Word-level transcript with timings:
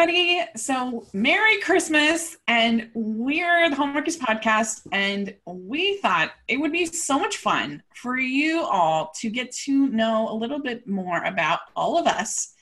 everybody. 0.00 0.40
So, 0.56 1.06
Merry 1.12 1.60
Christmas. 1.60 2.38
And 2.48 2.88
we're 2.94 3.68
the 3.68 3.76
Hallmarkies 3.76 4.18
Podcast. 4.18 4.86
And 4.92 5.34
we 5.44 5.98
thought 5.98 6.30
it 6.48 6.56
would 6.56 6.72
be 6.72 6.86
so 6.86 7.18
much 7.18 7.36
fun 7.36 7.82
for 7.94 8.16
you 8.16 8.62
all 8.62 9.12
to 9.16 9.28
get 9.28 9.52
to 9.66 9.88
know 9.88 10.30
a 10.30 10.34
little 10.34 10.58
bit 10.58 10.88
more 10.88 11.22
about 11.24 11.60
all 11.76 11.98
of 11.98 12.06
us 12.06 12.54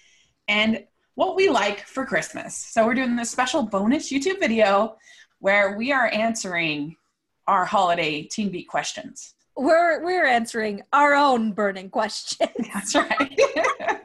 and 0.48 0.82
what 1.14 1.36
we 1.36 1.48
like 1.48 1.86
for 1.86 2.04
Christmas. 2.04 2.56
So, 2.56 2.84
we're 2.84 2.94
doing 2.94 3.14
this 3.14 3.30
special 3.30 3.62
bonus 3.62 4.10
YouTube 4.10 4.40
video 4.40 4.96
where 5.38 5.78
we 5.78 5.92
are 5.92 6.08
answering 6.08 6.96
our 7.46 7.64
holiday 7.64 8.22
Teen 8.24 8.50
Beat 8.50 8.66
questions. 8.66 9.34
We're 9.56 10.04
we're 10.04 10.26
answering 10.26 10.82
our 10.92 11.14
own 11.14 11.52
burning 11.52 11.90
questions. 11.90 12.50
That's 12.74 12.96
right. 12.96 13.40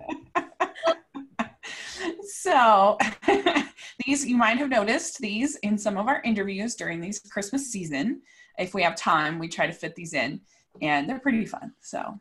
so 2.33 2.97
these 4.05 4.25
you 4.25 4.35
might 4.35 4.57
have 4.57 4.69
noticed 4.69 5.19
these 5.19 5.55
in 5.57 5.77
some 5.77 5.97
of 5.97 6.07
our 6.07 6.21
interviews 6.23 6.75
during 6.75 6.99
these 6.99 7.19
Christmas 7.19 7.71
season. 7.71 8.21
If 8.57 8.73
we 8.73 8.83
have 8.83 8.95
time, 8.95 9.39
we 9.39 9.47
try 9.47 9.67
to 9.67 9.73
fit 9.73 9.95
these 9.95 10.13
in, 10.13 10.41
and 10.81 11.07
they're 11.07 11.19
pretty 11.19 11.45
fun. 11.45 11.73
So, 11.81 12.19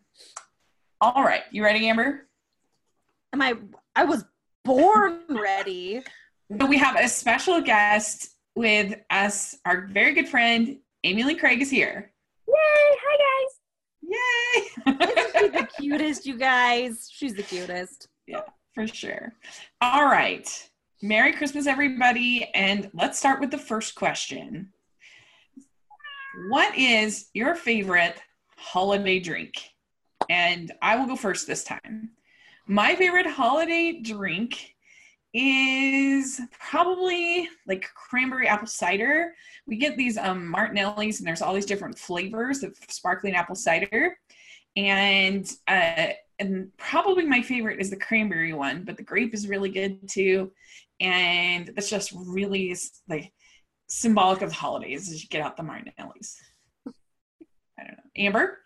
all 1.01 1.25
right, 1.25 1.43
you 1.51 1.65
ready, 1.65 1.89
Amber? 1.89 2.29
Am 3.33 3.43
I? 3.43 3.55
I 3.97 4.05
was 4.05 4.25
born 4.65 5.21
ready. 5.29 6.03
So 6.61 6.67
we 6.67 6.79
have 6.79 6.97
a 6.97 7.09
special 7.09 7.61
guest 7.61 8.37
with 8.55 8.95
us. 9.11 9.57
Our 9.65 9.87
very 9.87 10.13
good 10.13 10.29
friend 10.29 10.79
Amy 11.05 11.23
Lee 11.23 11.35
Craig 11.35 11.63
is 11.63 11.71
here. 11.71 12.13
Yay! 12.47 12.55
Hi 12.55 13.19
guys. 13.25 13.59
Yay! 14.03 15.07
Isn't 15.07 15.41
she 15.41 15.49
the 15.49 15.67
cutest, 15.79 16.27
you 16.27 16.39
guys? 16.39 17.09
She's 17.11 17.35
the 17.35 17.43
cutest. 17.43 18.09
Yeah, 18.27 18.43
for 18.75 18.87
sure. 18.87 19.33
All 19.81 20.07
right. 20.07 20.49
Merry 21.03 21.33
Christmas, 21.33 21.67
everybody. 21.67 22.49
And 22.55 22.91
let's 22.95 23.19
start 23.19 23.41
with 23.41 23.51
the 23.51 23.59
first 23.59 23.95
question. 23.95 24.73
What 26.49 26.77
is 26.79 27.29
your 27.35 27.55
favorite 27.55 28.17
holiday 28.57 29.19
drink? 29.19 29.55
And 30.31 30.73
I 30.81 30.97
will 30.97 31.07
go 31.07 31.17
first 31.17 31.47
this 31.47 31.65
time. 31.65 32.11
My 32.67 32.95
favorite 32.95 33.27
holiday 33.27 34.01
drink 34.01 34.75
is 35.35 36.41
probably 36.59 37.49
like 37.67 37.89
cranberry 37.95 38.47
apple 38.47 38.67
cider. 38.67 39.35
We 39.67 39.77
get 39.77 39.97
these 39.97 40.17
um, 40.19 40.47
Martinelli's, 40.47 41.19
and 41.19 41.27
there's 41.27 41.43
all 41.43 41.55
these 41.55 41.67
different 41.67 41.99
flavors 41.99 42.63
of 42.63 42.77
sparkling 42.89 43.35
apple 43.35 43.55
cider. 43.57 44.17
And 44.77 45.51
uh, 45.69 46.09
and 46.39 46.77
probably 46.77 47.25
my 47.25 47.43
favorite 47.43 47.81
is 47.81 47.91
the 47.91 47.97
cranberry 47.97 48.53
one, 48.53 48.85
but 48.85 48.97
the 48.97 49.03
grape 49.03 49.35
is 49.35 49.49
really 49.49 49.71
good 49.71 50.09
too. 50.09 50.51
And 51.01 51.71
that's 51.75 51.91
just 51.91 52.13
really 52.15 52.77
like 53.09 53.33
symbolic 53.89 54.43
of 54.43 54.49
the 54.51 54.55
holidays 54.55 55.11
as 55.11 55.23
you 55.23 55.29
get 55.29 55.43
out 55.43 55.57
the 55.57 55.63
Martinelli's. 55.63 56.37
I 56.87 57.85
don't 57.85 57.97
know. 57.97 58.11
Amber? 58.17 58.59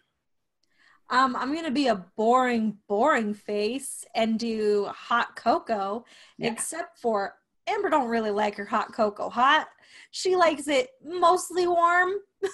Um, 1.09 1.37
I'm 1.37 1.55
gonna 1.55 1.71
be 1.71 1.89
a 1.89 2.05
boring, 2.17 2.79
boring 2.89 3.34
face 3.34 4.05
and 4.15 4.39
do 4.39 4.87
hot 4.87 5.37
cocoa, 5.37 6.05
Yeah. 6.39 6.53
except 6.53 6.99
for 6.99 7.34
Amber 7.69 7.91
don't 7.91 8.09
really 8.09 8.31
like 8.31 8.57
her 8.57 8.65
hot 8.65 8.93
cocoa 8.93 9.29
hot. 9.29 9.69
She 10.12 10.37
likes 10.37 10.69
it 10.69 10.91
mostly 11.05 11.67
warm. 11.67 12.12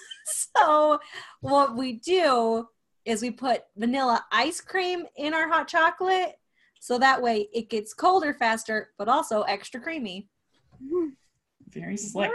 so 0.56 0.98
what 1.40 1.76
we 1.76 1.94
do 1.94 2.66
is 3.04 3.22
we 3.22 3.30
put 3.30 3.62
vanilla 3.76 4.24
ice 4.30 4.60
cream 4.60 5.06
in 5.16 5.34
our 5.34 5.48
hot 5.48 5.68
chocolate 5.68 6.34
so 6.80 6.98
that 6.98 7.22
way 7.22 7.48
it 7.52 7.70
gets 7.70 7.94
colder 7.94 8.34
faster, 8.34 8.90
but 8.98 9.08
also 9.08 9.42
extra 9.42 9.80
creamy. 9.80 10.28
Very 11.68 11.96
slick. 11.96 12.32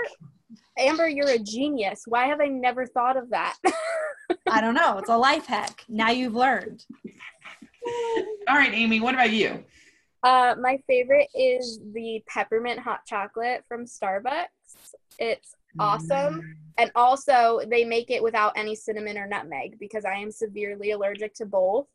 Amber, 0.78 1.08
you're 1.08 1.30
a 1.30 1.40
genius. 1.40 2.04
Why 2.08 2.28
have 2.28 2.40
I 2.40 2.48
never 2.48 2.86
thought 2.86 3.18
of 3.18 3.30
that? 3.32 3.58
I 4.50 4.62
don't 4.62 4.74
know. 4.74 4.98
It's 5.00 5.10
a 5.10 5.18
life 5.18 5.46
hack. 5.46 5.84
Now 5.90 6.12
you've 6.12 6.36
learned. 6.36 6.86
All 8.48 8.56
right, 8.56 8.74
Amy, 8.74 9.00
what 9.00 9.14
about 9.14 9.32
you? 9.32 9.64
uh, 10.24 10.56
my 10.60 10.80
favorite 10.88 11.28
is 11.36 11.80
the 11.94 12.22
peppermint 12.28 12.80
hot 12.80 13.02
chocolate 13.06 13.64
from 13.68 13.86
Starbucks. 13.86 14.46
It's 15.20 15.56
awesome. 15.80 16.56
And 16.78 16.92
also, 16.96 17.62
they 17.68 17.84
make 17.86 18.12
it 18.12 18.22
without 18.22 18.54
any 18.56 18.76
cinnamon 18.76 19.18
or 19.18 19.28
nutmeg 19.28 19.80
because 19.80 20.06
I 20.06 20.16
am 20.16 20.30
severely 20.32 20.92
allergic 20.92 21.34
to 21.36 21.46
both. 21.46 21.88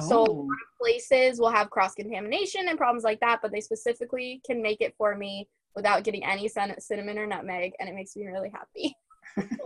So- 0.00 0.26
Oh, 0.28 0.48
Places 0.80 1.38
will 1.40 1.50
have 1.50 1.70
cross 1.70 1.94
contamination 1.94 2.68
and 2.68 2.76
problems 2.76 3.04
like 3.04 3.20
that, 3.20 3.40
but 3.42 3.52
they 3.52 3.60
specifically 3.60 4.40
can 4.46 4.60
make 4.62 4.80
it 4.82 4.94
for 4.98 5.14
me 5.16 5.48
without 5.74 6.04
getting 6.04 6.24
any 6.24 6.46
cin- 6.48 6.78
cinnamon 6.78 7.18
or 7.18 7.26
nutmeg, 7.26 7.72
and 7.80 7.88
it 7.88 7.94
makes 7.94 8.14
me 8.16 8.26
really 8.26 8.50
happy. 8.50 8.96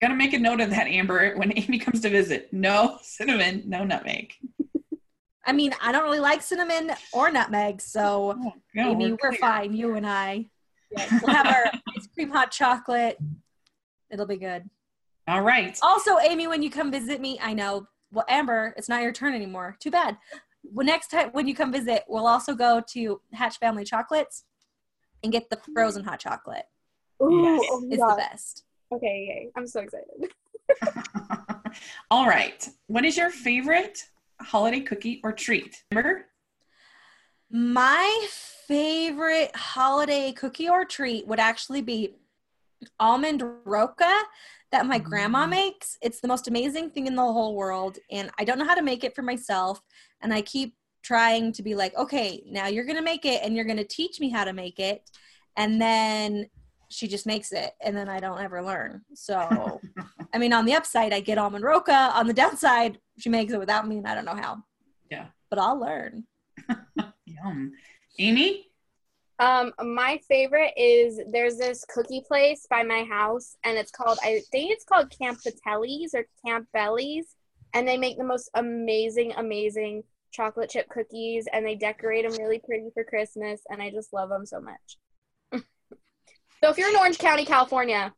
gotta 0.00 0.14
make 0.14 0.32
a 0.32 0.38
note 0.38 0.60
of 0.60 0.70
that, 0.70 0.86
Amber, 0.86 1.34
when 1.36 1.52
Amy 1.56 1.78
comes 1.78 2.00
to 2.00 2.08
visit. 2.10 2.52
No 2.52 2.98
cinnamon, 3.02 3.62
no 3.66 3.84
nutmeg. 3.84 4.32
I 5.44 5.52
mean, 5.52 5.74
I 5.82 5.90
don't 5.92 6.04
really 6.04 6.20
like 6.20 6.40
cinnamon 6.42 6.92
or 7.12 7.30
nutmeg, 7.30 7.80
so 7.80 8.34
Oh, 8.42 8.52
no, 8.74 8.90
Amy, 8.92 9.10
we're, 9.12 9.16
clear. 9.18 9.32
fine. 9.34 9.74
You 9.74 9.94
and 9.96 10.06
I. 10.06 10.46
Yeah. 10.96 11.18
We'll 11.22 11.34
have 11.34 11.46
our 11.46 11.64
ice 11.96 12.06
cream 12.14 12.30
hot 12.30 12.50
chocolate. 12.50 13.18
It'll 14.10 14.26
be 14.26 14.36
good. 14.36 14.68
All 15.28 15.42
right. 15.42 15.78
Also, 15.82 16.18
Amy, 16.18 16.46
when 16.46 16.62
you 16.62 16.70
come 16.70 16.90
visit 16.90 17.20
me, 17.20 17.38
I 17.42 17.54
know. 17.54 17.86
Well, 18.12 18.24
Amber, 18.28 18.74
it's 18.76 18.88
not 18.88 19.02
your 19.02 19.12
turn 19.12 19.34
anymore. 19.34 19.76
Too 19.80 19.90
bad. 19.90 20.18
Well, 20.64 20.86
next 20.86 21.08
time 21.08 21.30
when 21.32 21.46
you 21.48 21.54
come 21.54 21.72
visit, 21.72 22.04
we'll 22.08 22.26
also 22.26 22.54
go 22.54 22.82
to 22.90 23.20
Hatch 23.32 23.58
Family 23.58 23.84
Chocolates 23.84 24.44
and 25.22 25.32
get 25.32 25.48
the 25.50 25.58
frozen 25.74 26.04
hot 26.04 26.18
chocolate. 26.20 26.64
Ooh, 27.22 27.46
oh 27.46 27.54
Yes. 27.54 27.68
oh 27.72 27.88
It's 27.90 28.02
God. 28.02 28.12
the 28.12 28.16
best. 28.16 28.64
Okay, 28.92 29.26
yay. 29.28 29.48
I'm 29.56 29.66
so 29.66 29.80
excited. 29.80 30.30
All 32.10 32.26
right. 32.26 32.68
What 32.88 33.04
is 33.04 33.16
your 33.16 33.30
favorite 33.30 34.04
holiday 34.40 34.80
cookie 34.80 35.20
or 35.24 35.32
treat? 35.32 35.82
Amber? 35.92 36.26
My 37.54 38.26
favorite 38.66 39.54
holiday 39.54 40.32
cookie 40.32 40.68
or 40.70 40.86
treat 40.86 41.26
would 41.26 41.38
actually 41.38 41.82
be 41.82 42.14
almond 42.98 43.42
roca 43.64 44.10
that 44.70 44.86
my 44.86 44.98
grandma 44.98 45.44
Mm. 45.46 45.50
makes. 45.50 45.98
It's 46.00 46.20
the 46.20 46.28
most 46.28 46.48
amazing 46.48 46.90
thing 46.90 47.06
in 47.06 47.14
the 47.14 47.22
whole 47.22 47.54
world. 47.54 47.98
And 48.10 48.30
I 48.38 48.44
don't 48.44 48.58
know 48.58 48.64
how 48.64 48.74
to 48.74 48.80
make 48.82 49.04
it 49.04 49.14
for 49.14 49.20
myself. 49.20 49.82
And 50.22 50.32
I 50.32 50.40
keep 50.40 50.74
trying 51.02 51.52
to 51.52 51.62
be 51.62 51.74
like, 51.74 51.94
okay, 51.94 52.42
now 52.46 52.68
you're 52.68 52.84
going 52.84 52.96
to 52.96 53.02
make 53.02 53.26
it 53.26 53.42
and 53.42 53.54
you're 53.54 53.66
going 53.66 53.76
to 53.76 53.84
teach 53.84 54.18
me 54.18 54.30
how 54.30 54.44
to 54.44 54.54
make 54.54 54.78
it. 54.78 55.10
And 55.56 55.80
then 55.80 56.48
she 56.88 57.06
just 57.06 57.26
makes 57.26 57.52
it. 57.52 57.72
And 57.82 57.94
then 57.94 58.08
I 58.08 58.18
don't 58.18 58.40
ever 58.40 58.62
learn. 58.62 59.02
So, 59.14 59.78
I 60.32 60.38
mean, 60.38 60.54
on 60.54 60.64
the 60.64 60.72
upside, 60.74 61.12
I 61.12 61.20
get 61.20 61.36
almond 61.36 61.64
roca. 61.64 62.12
On 62.14 62.26
the 62.26 62.32
downside, 62.32 62.98
she 63.18 63.28
makes 63.28 63.52
it 63.52 63.58
without 63.58 63.86
me 63.86 63.98
and 63.98 64.08
I 64.08 64.14
don't 64.14 64.24
know 64.24 64.34
how. 64.36 64.62
Yeah. 65.10 65.26
But 65.50 65.58
I'll 65.58 65.78
learn. 65.78 66.24
Yum. 67.44 67.72
Amy? 68.18 68.68
Um, 69.38 69.72
my 69.82 70.20
favorite 70.28 70.72
is 70.76 71.20
there's 71.30 71.56
this 71.56 71.84
cookie 71.92 72.22
place 72.26 72.66
by 72.70 72.82
my 72.82 73.04
house, 73.04 73.56
and 73.64 73.76
it's 73.76 73.90
called 73.90 74.18
I 74.22 74.42
think 74.52 74.70
it's 74.70 74.84
called 74.84 75.10
Camp 75.10 75.38
Patelli's 75.42 76.14
or 76.14 76.26
Camp 76.46 76.68
Bellies, 76.72 77.34
and 77.74 77.88
they 77.88 77.96
make 77.96 78.18
the 78.18 78.24
most 78.24 78.50
amazing, 78.54 79.32
amazing 79.36 80.04
chocolate 80.30 80.70
chip 80.70 80.88
cookies, 80.88 81.48
and 81.52 81.66
they 81.66 81.74
decorate 81.74 82.28
them 82.28 82.38
really 82.38 82.60
pretty 82.60 82.90
for 82.94 83.04
Christmas, 83.04 83.62
and 83.68 83.82
I 83.82 83.90
just 83.90 84.12
love 84.12 84.28
them 84.28 84.46
so 84.46 84.60
much. 84.60 84.98
so 85.52 86.70
if 86.70 86.78
you're 86.78 86.90
in 86.90 86.96
Orange 86.96 87.18
County, 87.18 87.44
California, 87.44 88.12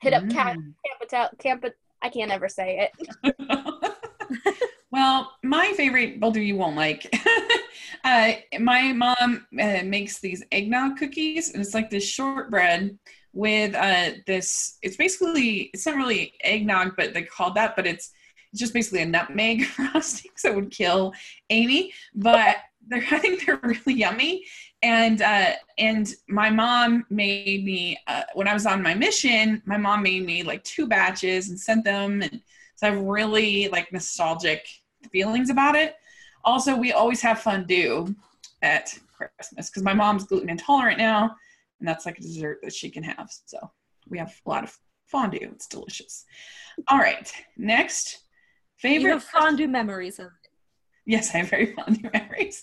hit 0.00 0.14
up 0.14 0.28
Camp 0.30 0.58
Mm. 0.60 0.74
Camp 0.86 1.00
Patel 1.00 1.28
Camp. 1.38 1.64
I 2.00 2.08
can't 2.08 2.32
ever 2.32 2.48
say 2.48 2.88
it. 2.88 3.38
well, 4.92 5.32
my 5.42 5.72
favorite, 5.74 6.22
of 6.22 6.36
you 6.36 6.56
won't 6.56 6.76
like. 6.76 7.10
uh, 8.04 8.32
my 8.60 8.92
mom 8.92 9.46
uh, 9.58 9.80
makes 9.84 10.20
these 10.20 10.44
eggnog 10.52 10.98
cookies, 10.98 11.50
and 11.52 11.62
it's 11.62 11.72
like 11.72 11.88
this 11.88 12.06
shortbread 12.06 12.98
with 13.32 13.74
uh, 13.74 14.10
this. 14.26 14.76
It's 14.82 14.96
basically 14.96 15.70
it's 15.72 15.86
not 15.86 15.96
really 15.96 16.34
eggnog, 16.44 16.94
but 16.94 17.14
they 17.14 17.22
called 17.22 17.54
that, 17.54 17.74
but 17.74 17.86
it's 17.86 18.12
it's 18.52 18.60
just 18.60 18.74
basically 18.74 19.00
a 19.00 19.06
nutmeg 19.06 19.64
frosting, 19.66 20.30
so 20.36 20.50
it 20.50 20.56
would 20.56 20.70
kill 20.70 21.14
Amy. 21.48 21.94
But 22.14 22.56
they're, 22.86 23.02
I 23.10 23.18
think 23.18 23.46
they're 23.46 23.60
really 23.62 23.94
yummy. 23.94 24.44
And 24.82 25.22
uh, 25.22 25.52
and 25.78 26.12
my 26.28 26.50
mom 26.50 27.06
made 27.08 27.64
me 27.64 27.98
uh, 28.08 28.24
when 28.34 28.46
I 28.46 28.52
was 28.52 28.66
on 28.66 28.82
my 28.82 28.92
mission. 28.92 29.62
My 29.64 29.78
mom 29.78 30.02
made 30.02 30.26
me 30.26 30.42
like 30.42 30.62
two 30.64 30.86
batches 30.86 31.48
and 31.48 31.58
sent 31.58 31.82
them, 31.82 32.20
and 32.20 32.42
so 32.74 32.88
I 32.88 32.90
have 32.90 33.00
really 33.00 33.68
like 33.68 33.90
nostalgic 33.90 34.66
feelings 35.10 35.50
about 35.50 35.74
it. 35.74 35.96
Also, 36.44 36.76
we 36.76 36.92
always 36.92 37.20
have 37.22 37.40
fondue 37.40 38.14
at 38.62 38.92
Christmas 39.16 39.70
because 39.70 39.82
my 39.82 39.94
mom's 39.94 40.24
gluten 40.24 40.50
intolerant 40.50 40.98
now, 40.98 41.34
and 41.80 41.88
that's 41.88 42.06
like 42.06 42.18
a 42.18 42.22
dessert 42.22 42.58
that 42.62 42.74
she 42.74 42.90
can 42.90 43.02
have. 43.02 43.30
So 43.46 43.58
we 44.08 44.18
have 44.18 44.34
a 44.44 44.48
lot 44.50 44.64
of 44.64 44.76
fondue. 45.06 45.50
It's 45.52 45.66
delicious. 45.68 46.24
All 46.88 46.98
right, 46.98 47.30
next 47.56 48.24
You 48.82 48.90
favorite. 48.90 49.12
have 49.12 49.24
fondue 49.24 49.68
memories 49.68 50.18
of 50.18 50.26
it. 50.26 50.32
Yes, 51.06 51.34
I 51.34 51.38
have 51.38 51.50
very 51.50 51.66
fond 51.74 52.08
memories. 52.12 52.62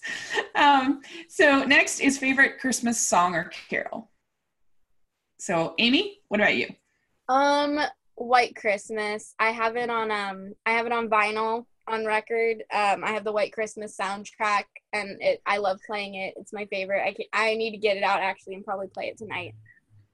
Um, 0.55 1.01
so 1.27 1.63
next 1.63 1.99
is 1.99 2.17
favorite 2.17 2.59
Christmas 2.59 2.99
song 2.99 3.35
or 3.35 3.51
carol. 3.69 4.11
So 5.37 5.73
Amy, 5.77 6.19
what 6.27 6.39
about 6.41 6.55
you? 6.55 6.67
Um, 7.29 7.79
White 8.15 8.55
Christmas. 8.55 9.33
I 9.39 9.51
have 9.51 9.77
it 9.77 9.89
on 9.89 10.11
um 10.11 10.53
I 10.65 10.71
have 10.71 10.85
it 10.85 10.91
on 10.91 11.09
vinyl 11.09 11.65
on 11.89 12.05
record. 12.05 12.63
Um, 12.73 13.03
I 13.03 13.11
have 13.11 13.23
the 13.23 13.31
White 13.31 13.51
Christmas 13.51 13.97
soundtrack, 13.97 14.65
and 14.93 15.21
it 15.21 15.41
I 15.45 15.57
love 15.57 15.79
playing 15.85 16.15
it. 16.15 16.35
It's 16.37 16.53
my 16.53 16.65
favorite. 16.65 17.03
I 17.05 17.13
can 17.13 17.25
I 17.33 17.55
need 17.55 17.71
to 17.71 17.77
get 17.77 17.97
it 17.97 18.03
out 18.03 18.21
actually 18.21 18.55
and 18.55 18.63
probably 18.63 18.87
play 18.87 19.05
it 19.05 19.17
tonight. 19.17 19.55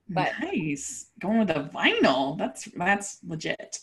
But 0.07 0.33
nice, 0.41 1.11
going 1.19 1.39
with 1.39 1.47
the 1.49 1.69
vinyl. 1.73 2.37
That's 2.37 2.65
that's 2.75 3.19
legit. 3.27 3.79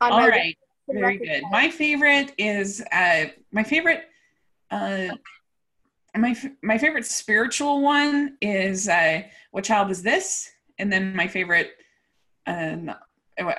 All 0.00 0.28
right, 0.28 0.56
very 0.88 1.18
good. 1.18 1.42
My 1.50 1.70
favorite 1.70 2.32
is 2.38 2.82
uh, 2.92 3.26
my 3.52 3.62
favorite. 3.62 4.04
Uh, 4.70 5.08
my 6.16 6.34
my 6.62 6.78
favorite 6.78 7.06
spiritual 7.06 7.82
one 7.82 8.36
is 8.40 8.88
uh, 8.88 9.22
"What 9.50 9.64
Child 9.64 9.90
Is 9.90 10.02
This," 10.02 10.50
and 10.78 10.92
then 10.92 11.14
my 11.14 11.28
favorite 11.28 11.72
uh, 12.46 12.94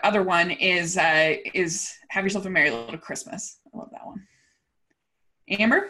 other 0.04 0.24
one 0.24 0.52
is 0.52 0.98
uh, 0.98 1.36
is 1.54 1.94
"Have 2.10 2.24
Yourself 2.24 2.46
a 2.46 2.50
Merry 2.50 2.72
Little 2.72 2.98
Christmas." 2.98 3.60
I 3.74 3.78
love 3.78 3.90
that 3.92 4.06
one. 4.06 4.28
Amber, 5.50 5.90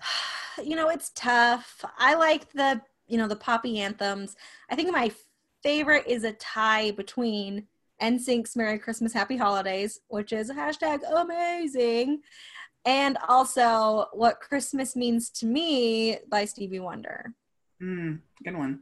you 0.62 0.76
know 0.76 0.88
it's 0.88 1.10
tough 1.14 1.84
i 1.98 2.14
like 2.14 2.50
the 2.52 2.80
you 3.06 3.16
know 3.16 3.28
the 3.28 3.36
poppy 3.36 3.78
anthems 3.80 4.36
i 4.70 4.76
think 4.76 4.92
my 4.92 5.10
favorite 5.62 6.06
is 6.06 6.24
a 6.24 6.32
tie 6.34 6.90
between 6.90 7.66
nsync's 8.02 8.56
merry 8.56 8.78
christmas 8.78 9.12
happy 9.12 9.36
holidays 9.36 10.00
which 10.08 10.32
is 10.32 10.50
hashtag 10.50 11.00
amazing 11.16 12.20
and 12.84 13.16
also 13.28 14.06
what 14.12 14.40
christmas 14.40 14.96
means 14.96 15.30
to 15.30 15.46
me 15.46 16.18
by 16.30 16.44
stevie 16.44 16.80
wonder 16.80 17.32
mm, 17.82 18.18
good 18.44 18.56
one. 18.56 18.80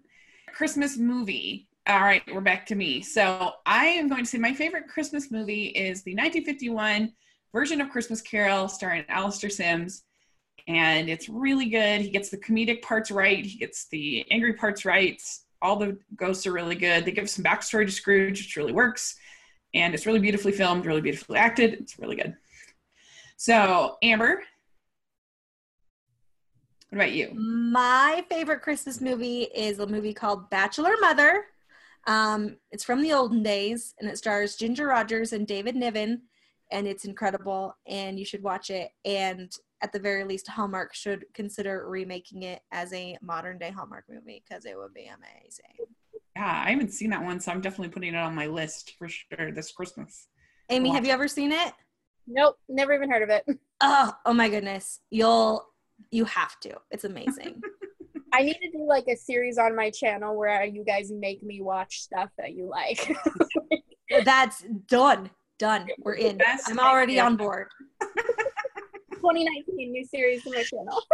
Christmas 0.54 0.98
movie. 0.98 1.67
All 1.88 2.00
right, 2.00 2.22
we're 2.34 2.42
back 2.42 2.66
to 2.66 2.74
me. 2.74 3.00
So 3.00 3.52
I 3.64 3.86
am 3.86 4.10
going 4.10 4.22
to 4.22 4.28
say 4.28 4.36
my 4.36 4.52
favorite 4.52 4.88
Christmas 4.88 5.30
movie 5.30 5.68
is 5.68 6.02
the 6.02 6.12
1951 6.12 7.10
version 7.50 7.80
of 7.80 7.88
Christmas 7.88 8.20
Carol 8.20 8.68
starring 8.68 9.06
Alastair 9.08 9.48
Sims. 9.48 10.02
And 10.66 11.08
it's 11.08 11.30
really 11.30 11.64
good. 11.64 12.02
He 12.02 12.10
gets 12.10 12.28
the 12.28 12.36
comedic 12.36 12.82
parts 12.82 13.10
right, 13.10 13.42
he 13.42 13.56
gets 13.56 13.88
the 13.88 14.26
angry 14.30 14.52
parts 14.52 14.84
right. 14.84 15.18
All 15.62 15.76
the 15.76 15.96
ghosts 16.14 16.46
are 16.46 16.52
really 16.52 16.74
good. 16.74 17.06
They 17.06 17.10
give 17.10 17.30
some 17.30 17.42
backstory 17.42 17.86
to 17.86 17.90
Scrooge, 17.92 18.38
which 18.38 18.56
really 18.56 18.72
works. 18.72 19.16
And 19.72 19.94
it's 19.94 20.04
really 20.04 20.20
beautifully 20.20 20.52
filmed, 20.52 20.84
really 20.84 21.00
beautifully 21.00 21.38
acted. 21.38 21.72
It's 21.72 21.98
really 21.98 22.16
good. 22.16 22.36
So, 23.38 23.96
Amber, 24.02 24.42
what 26.90 26.98
about 26.98 27.12
you? 27.12 27.32
My 27.32 28.26
favorite 28.28 28.60
Christmas 28.60 29.00
movie 29.00 29.44
is 29.54 29.78
a 29.78 29.86
movie 29.86 30.12
called 30.12 30.50
Bachelor 30.50 30.92
Mother. 31.00 31.46
Um, 32.08 32.56
it's 32.72 32.84
from 32.84 33.02
the 33.02 33.12
olden 33.12 33.42
days 33.42 33.94
and 34.00 34.08
it 34.08 34.16
stars 34.16 34.56
Ginger 34.56 34.86
Rogers 34.86 35.34
and 35.34 35.46
David 35.46 35.76
Niven, 35.76 36.22
and 36.72 36.88
it's 36.88 37.04
incredible. 37.04 37.76
And 37.86 38.18
you 38.18 38.24
should 38.24 38.42
watch 38.42 38.70
it. 38.70 38.90
And 39.04 39.52
at 39.82 39.92
the 39.92 40.00
very 40.00 40.24
least, 40.24 40.48
Hallmark 40.48 40.94
should 40.94 41.26
consider 41.34 41.86
remaking 41.86 42.42
it 42.44 42.62
as 42.72 42.92
a 42.94 43.18
modern 43.22 43.58
day 43.58 43.70
Hallmark 43.70 44.06
movie 44.08 44.42
because 44.48 44.64
it 44.64 44.76
would 44.76 44.94
be 44.94 45.06
amazing. 45.06 45.92
Yeah, 46.34 46.62
I 46.66 46.70
haven't 46.70 46.92
seen 46.92 47.10
that 47.10 47.22
one, 47.22 47.40
so 47.40 47.52
I'm 47.52 47.60
definitely 47.60 47.92
putting 47.92 48.14
it 48.14 48.18
on 48.18 48.34
my 48.34 48.46
list 48.46 48.94
for 48.98 49.08
sure 49.08 49.52
this 49.52 49.70
Christmas. 49.72 50.28
Amy, 50.70 50.90
have 50.90 51.04
you 51.04 51.12
ever 51.12 51.28
seen 51.28 51.52
it? 51.52 51.72
Nope, 52.26 52.56
never 52.68 52.94
even 52.94 53.10
heard 53.10 53.22
of 53.22 53.30
it. 53.30 53.44
Oh, 53.80 54.12
oh 54.26 54.34
my 54.34 54.48
goodness. 54.48 55.00
You'll, 55.10 55.66
you 56.10 56.24
have 56.24 56.58
to. 56.60 56.74
It's 56.90 57.04
amazing. 57.04 57.62
I 58.32 58.42
need 58.42 58.58
to 58.60 58.70
do 58.70 58.86
like 58.86 59.06
a 59.08 59.16
series 59.16 59.58
on 59.58 59.74
my 59.74 59.90
channel 59.90 60.36
where 60.36 60.64
you 60.64 60.84
guys 60.84 61.10
make 61.10 61.42
me 61.42 61.60
watch 61.60 62.00
stuff 62.00 62.30
that 62.38 62.54
you 62.54 62.68
like. 62.68 63.10
That's 64.24 64.64
done. 64.86 65.30
Done. 65.58 65.88
We're 65.98 66.14
in. 66.14 66.36
Best 66.38 66.70
I'm 66.70 66.78
already 66.78 67.14
idea. 67.14 67.24
on 67.24 67.36
board. 67.36 67.68
2019 69.14 69.92
new 69.92 70.04
series 70.04 70.42
to 70.44 70.50
my 70.50 70.62
channel. 70.62 71.02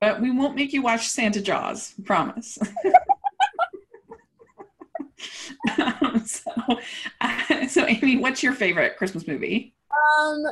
But 0.00 0.20
we 0.20 0.30
won't 0.30 0.54
make 0.54 0.72
you 0.72 0.80
watch 0.80 1.08
Santa 1.08 1.42
Jaws, 1.42 1.92
promise. 2.04 2.56
Um, 5.76 6.22
so, 6.24 6.52
uh, 7.20 7.66
so 7.66 7.84
Amy, 7.84 8.16
what's 8.16 8.40
your 8.40 8.52
favorite 8.52 8.96
Christmas 8.96 9.26
movie? 9.26 9.74
Um, 10.20 10.44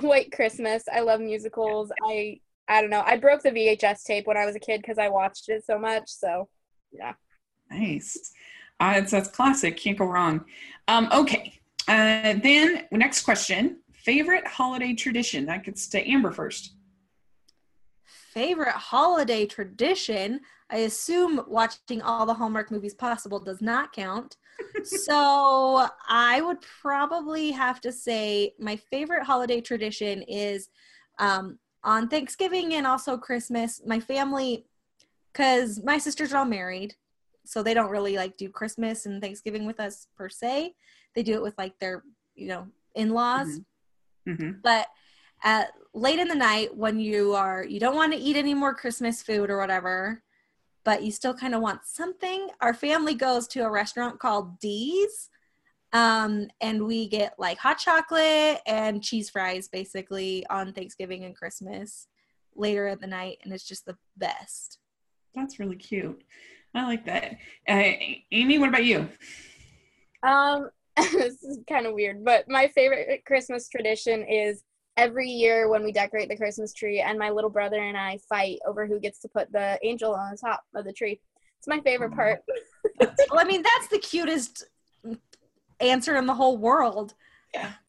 White 0.00 0.32
Christmas. 0.32 0.84
I 0.92 1.00
love 1.00 1.20
musicals. 1.20 1.90
I 2.06 2.40
I 2.68 2.80
don't 2.80 2.90
know. 2.90 3.02
I 3.04 3.16
broke 3.16 3.42
the 3.42 3.50
VHS 3.50 4.04
tape 4.04 4.26
when 4.26 4.36
I 4.36 4.46
was 4.46 4.56
a 4.56 4.60
kid 4.60 4.80
because 4.80 4.98
I 4.98 5.08
watched 5.08 5.48
it 5.48 5.64
so 5.64 5.78
much. 5.78 6.04
So 6.06 6.48
yeah. 6.92 7.12
Nice. 7.70 8.32
Uh, 8.80 8.94
it's 8.96 9.10
that's 9.10 9.28
classic. 9.28 9.76
Can't 9.76 9.98
go 9.98 10.06
wrong. 10.06 10.44
Um, 10.88 11.08
okay. 11.12 11.60
Uh, 11.86 12.34
then 12.42 12.86
next 12.90 13.22
question: 13.22 13.80
favorite 13.92 14.46
holiday 14.46 14.94
tradition. 14.94 15.46
That 15.46 15.64
gets 15.64 15.88
to 15.88 16.10
Amber 16.10 16.32
first. 16.32 16.74
favorite 18.32 18.74
holiday 18.74 19.46
tradition. 19.46 20.40
I 20.70 20.78
assume 20.78 21.42
watching 21.46 22.02
all 22.02 22.26
the 22.26 22.34
Hallmark 22.34 22.70
movies 22.70 22.94
possible 22.94 23.38
does 23.38 23.60
not 23.60 23.92
count. 23.92 24.36
so 24.84 25.86
I 26.08 26.40
would 26.40 26.58
probably 26.80 27.50
have 27.50 27.80
to 27.82 27.92
say 27.92 28.54
my 28.58 28.76
favorite 28.76 29.24
holiday 29.24 29.60
tradition 29.60 30.22
is 30.22 30.68
um, 31.18 31.58
on 31.84 32.08
Thanksgiving 32.08 32.74
and 32.74 32.86
also 32.86 33.16
Christmas. 33.16 33.82
My 33.86 34.00
family, 34.00 34.66
because 35.32 35.82
my 35.84 35.98
sisters 35.98 36.32
are 36.32 36.38
all 36.38 36.44
married, 36.44 36.94
so 37.44 37.62
they 37.62 37.74
don't 37.74 37.90
really 37.90 38.16
like 38.16 38.36
do 38.36 38.48
Christmas 38.48 39.06
and 39.06 39.22
Thanksgiving 39.22 39.66
with 39.66 39.78
us 39.78 40.08
per 40.16 40.28
se. 40.28 40.74
They 41.14 41.22
do 41.22 41.34
it 41.34 41.42
with 41.42 41.56
like 41.58 41.78
their, 41.78 42.02
you 42.34 42.48
know, 42.48 42.66
in 42.94 43.10
laws 43.10 43.60
hmm 44.26 44.52
but 44.62 44.86
at 45.42 45.72
late 45.92 46.18
in 46.18 46.28
the 46.28 46.34
night 46.34 46.74
when 46.76 46.98
you 46.98 47.34
are 47.34 47.64
you 47.64 47.78
don't 47.78 47.96
want 47.96 48.12
to 48.12 48.18
eat 48.18 48.36
any 48.36 48.54
more 48.54 48.74
christmas 48.74 49.22
food 49.22 49.50
or 49.50 49.58
whatever 49.58 50.22
but 50.84 51.02
you 51.02 51.10
still 51.10 51.34
kind 51.34 51.54
of 51.54 51.60
want 51.60 51.80
something 51.84 52.48
our 52.60 52.72
family 52.74 53.14
goes 53.14 53.46
to 53.46 53.60
a 53.60 53.70
restaurant 53.70 54.18
called 54.18 54.58
d's 54.58 55.28
um, 55.94 56.48
and 56.60 56.84
we 56.84 57.08
get 57.08 57.34
like 57.38 57.56
hot 57.56 57.78
chocolate 57.78 58.60
and 58.66 59.02
cheese 59.02 59.30
fries 59.30 59.68
basically 59.68 60.44
on 60.50 60.72
thanksgiving 60.72 61.24
and 61.24 61.34
christmas 61.36 62.06
later 62.54 62.88
in 62.88 62.98
the 63.00 63.06
night 63.06 63.38
and 63.42 63.52
it's 63.52 63.66
just 63.66 63.86
the 63.86 63.96
best 64.16 64.78
That's 65.34 65.58
really 65.58 65.76
cute. 65.76 66.22
I 66.74 66.84
like 66.84 67.04
that. 67.06 67.38
Uh, 67.68 67.92
Amy, 68.32 68.58
what 68.58 68.68
about 68.68 68.84
you? 68.84 69.08
Um, 70.22 70.70
this 70.96 71.42
is 71.42 71.60
kind 71.68 71.86
of 71.86 71.94
weird, 71.94 72.24
but 72.24 72.48
my 72.48 72.68
favorite 72.68 73.24
Christmas 73.24 73.68
tradition 73.68 74.24
is 74.24 74.64
every 74.96 75.28
year 75.28 75.68
when 75.68 75.84
we 75.84 75.92
decorate 75.92 76.28
the 76.28 76.36
Christmas 76.36 76.72
tree, 76.72 77.00
and 77.00 77.18
my 77.18 77.30
little 77.30 77.50
brother 77.50 77.80
and 77.80 77.96
I 77.96 78.18
fight 78.28 78.58
over 78.66 78.86
who 78.86 79.00
gets 79.00 79.20
to 79.20 79.28
put 79.28 79.52
the 79.52 79.78
angel 79.82 80.14
on 80.14 80.30
the 80.30 80.36
top 80.36 80.62
of 80.74 80.84
the 80.84 80.92
tree. 80.92 81.20
It's 81.58 81.68
my 81.68 81.80
favorite 81.80 82.14
part. 82.14 82.40
well 83.00 83.40
i 83.40 83.44
mean 83.44 83.62
that's 83.62 83.88
the 83.88 83.98
cutest 83.98 84.64
answer 85.80 86.16
in 86.16 86.26
the 86.26 86.34
whole 86.34 86.56
world 86.56 87.14
Yeah. 87.52 87.72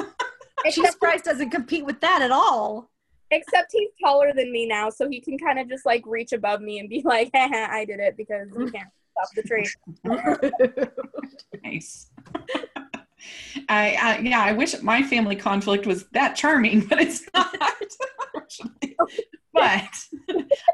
cheese 0.66 0.78
Except, 0.78 0.98
fries 1.00 1.22
doesn't 1.22 1.50
compete 1.52 1.86
with 1.86 2.00
that 2.02 2.22
at 2.22 2.32
all 2.32 2.90
except 3.32 3.72
he's 3.72 3.90
taller 4.04 4.34
than 4.34 4.52
me 4.52 4.68
now, 4.68 4.90
so 4.90 5.10
he 5.10 5.20
can 5.20 5.38
kind 5.38 5.60
of 5.60 5.68
just 5.68 5.86
like 5.86 6.04
reach 6.06 6.32
above 6.34 6.62
me 6.62 6.80
and 6.80 6.90
be 6.90 7.02
like, 7.04 7.32
"Haha, 7.34 7.68
I 7.72 7.86
did 7.86 8.00
it," 8.00 8.18
because 8.18 8.50
he 8.50 8.70
can't 8.72 8.90
stop 9.12 9.30
the 9.36 9.44
tree. 9.44 9.68
Nice. 11.64 12.12
I, 13.70 13.98
I 14.00 14.20
yeah, 14.20 14.42
I 14.44 14.52
wish 14.54 14.80
my 14.84 15.02
family 15.02 15.36
conflict 15.36 15.88
was 15.88 16.06
that 16.10 16.36
charming, 16.36 16.82
but 16.90 17.02
it's 17.02 17.28
not. 17.34 17.56
unfortunately. 18.36 18.96
but 19.52 19.84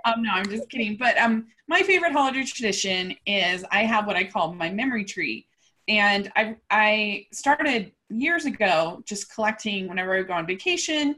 um, 0.04 0.22
no, 0.22 0.32
I'm 0.34 0.50
just 0.50 0.70
kidding. 0.70 0.98
But 0.98 1.18
um, 1.18 1.48
my 1.68 1.82
favorite 1.82 2.12
holiday 2.12 2.44
tradition 2.44 3.16
is 3.26 3.64
I 3.72 3.84
have 3.86 4.06
what 4.06 4.18
I 4.18 4.26
call 4.26 4.54
my 4.54 4.70
memory 4.70 5.06
tree, 5.06 5.48
and 5.88 6.32
I 6.36 6.58
I 6.70 7.26
started 7.32 7.92
years 8.10 8.46
ago 8.46 9.02
just 9.06 9.34
collecting 9.34 9.88
whenever 9.88 10.14
I 10.14 10.18
would 10.20 10.28
go 10.28 10.34
on 10.34 10.48
vacation. 10.48 11.16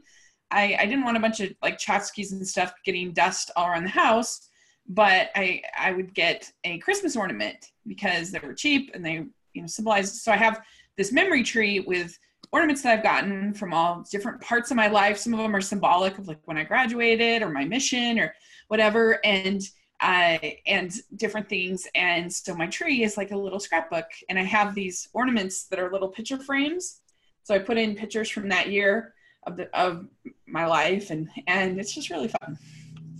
I, 0.50 0.76
I 0.78 0.86
didn't 0.86 1.04
want 1.04 1.16
a 1.16 1.20
bunch 1.20 1.40
of 1.40 1.52
like 1.62 1.78
tchotchkes 1.78 2.32
and 2.32 2.46
stuff 2.46 2.72
getting 2.84 3.12
dust 3.12 3.50
all 3.56 3.66
around 3.66 3.84
the 3.84 3.90
house, 3.90 4.48
but 4.88 5.30
I 5.34 5.62
I 5.78 5.92
would 5.92 6.14
get 6.14 6.50
a 6.64 6.78
Christmas 6.78 7.16
ornament 7.16 7.72
because 7.86 8.30
they 8.30 8.38
were 8.38 8.54
cheap 8.54 8.90
and 8.94 9.04
they 9.04 9.24
you 9.52 9.62
know 9.62 9.66
symbolized. 9.66 10.16
So 10.16 10.32
I 10.32 10.36
have 10.36 10.62
this 10.96 11.12
memory 11.12 11.42
tree 11.42 11.80
with 11.80 12.16
ornaments 12.52 12.82
that 12.82 12.92
I've 12.96 13.02
gotten 13.02 13.52
from 13.52 13.74
all 13.74 14.06
different 14.10 14.40
parts 14.40 14.70
of 14.70 14.76
my 14.76 14.86
life. 14.86 15.18
Some 15.18 15.34
of 15.34 15.40
them 15.40 15.56
are 15.56 15.60
symbolic 15.60 16.18
of 16.18 16.28
like 16.28 16.40
when 16.44 16.56
I 16.56 16.64
graduated 16.64 17.42
or 17.42 17.50
my 17.50 17.64
mission 17.64 18.18
or 18.18 18.34
whatever, 18.68 19.18
and 19.24 19.60
uh, 20.04 20.38
and 20.66 20.92
different 21.16 21.48
things. 21.48 21.88
And 21.94 22.30
so 22.30 22.54
my 22.54 22.66
tree 22.66 23.02
is 23.02 23.16
like 23.16 23.30
a 23.30 23.36
little 23.36 23.58
scrapbook, 23.58 24.04
and 24.28 24.38
I 24.38 24.42
have 24.42 24.74
these 24.74 25.08
ornaments 25.14 25.64
that 25.64 25.78
are 25.78 25.90
little 25.90 26.08
picture 26.08 26.38
frames. 26.38 27.00
So 27.42 27.54
I 27.54 27.58
put 27.58 27.78
in 27.78 27.94
pictures 27.94 28.28
from 28.28 28.50
that 28.50 28.68
year 28.68 29.14
of 29.46 29.56
the 29.56 29.74
of 29.76 30.06
my 30.46 30.66
life, 30.66 31.10
and 31.10 31.28
and 31.46 31.80
it's 31.80 31.94
just 31.94 32.10
really 32.10 32.28
fun. 32.28 32.58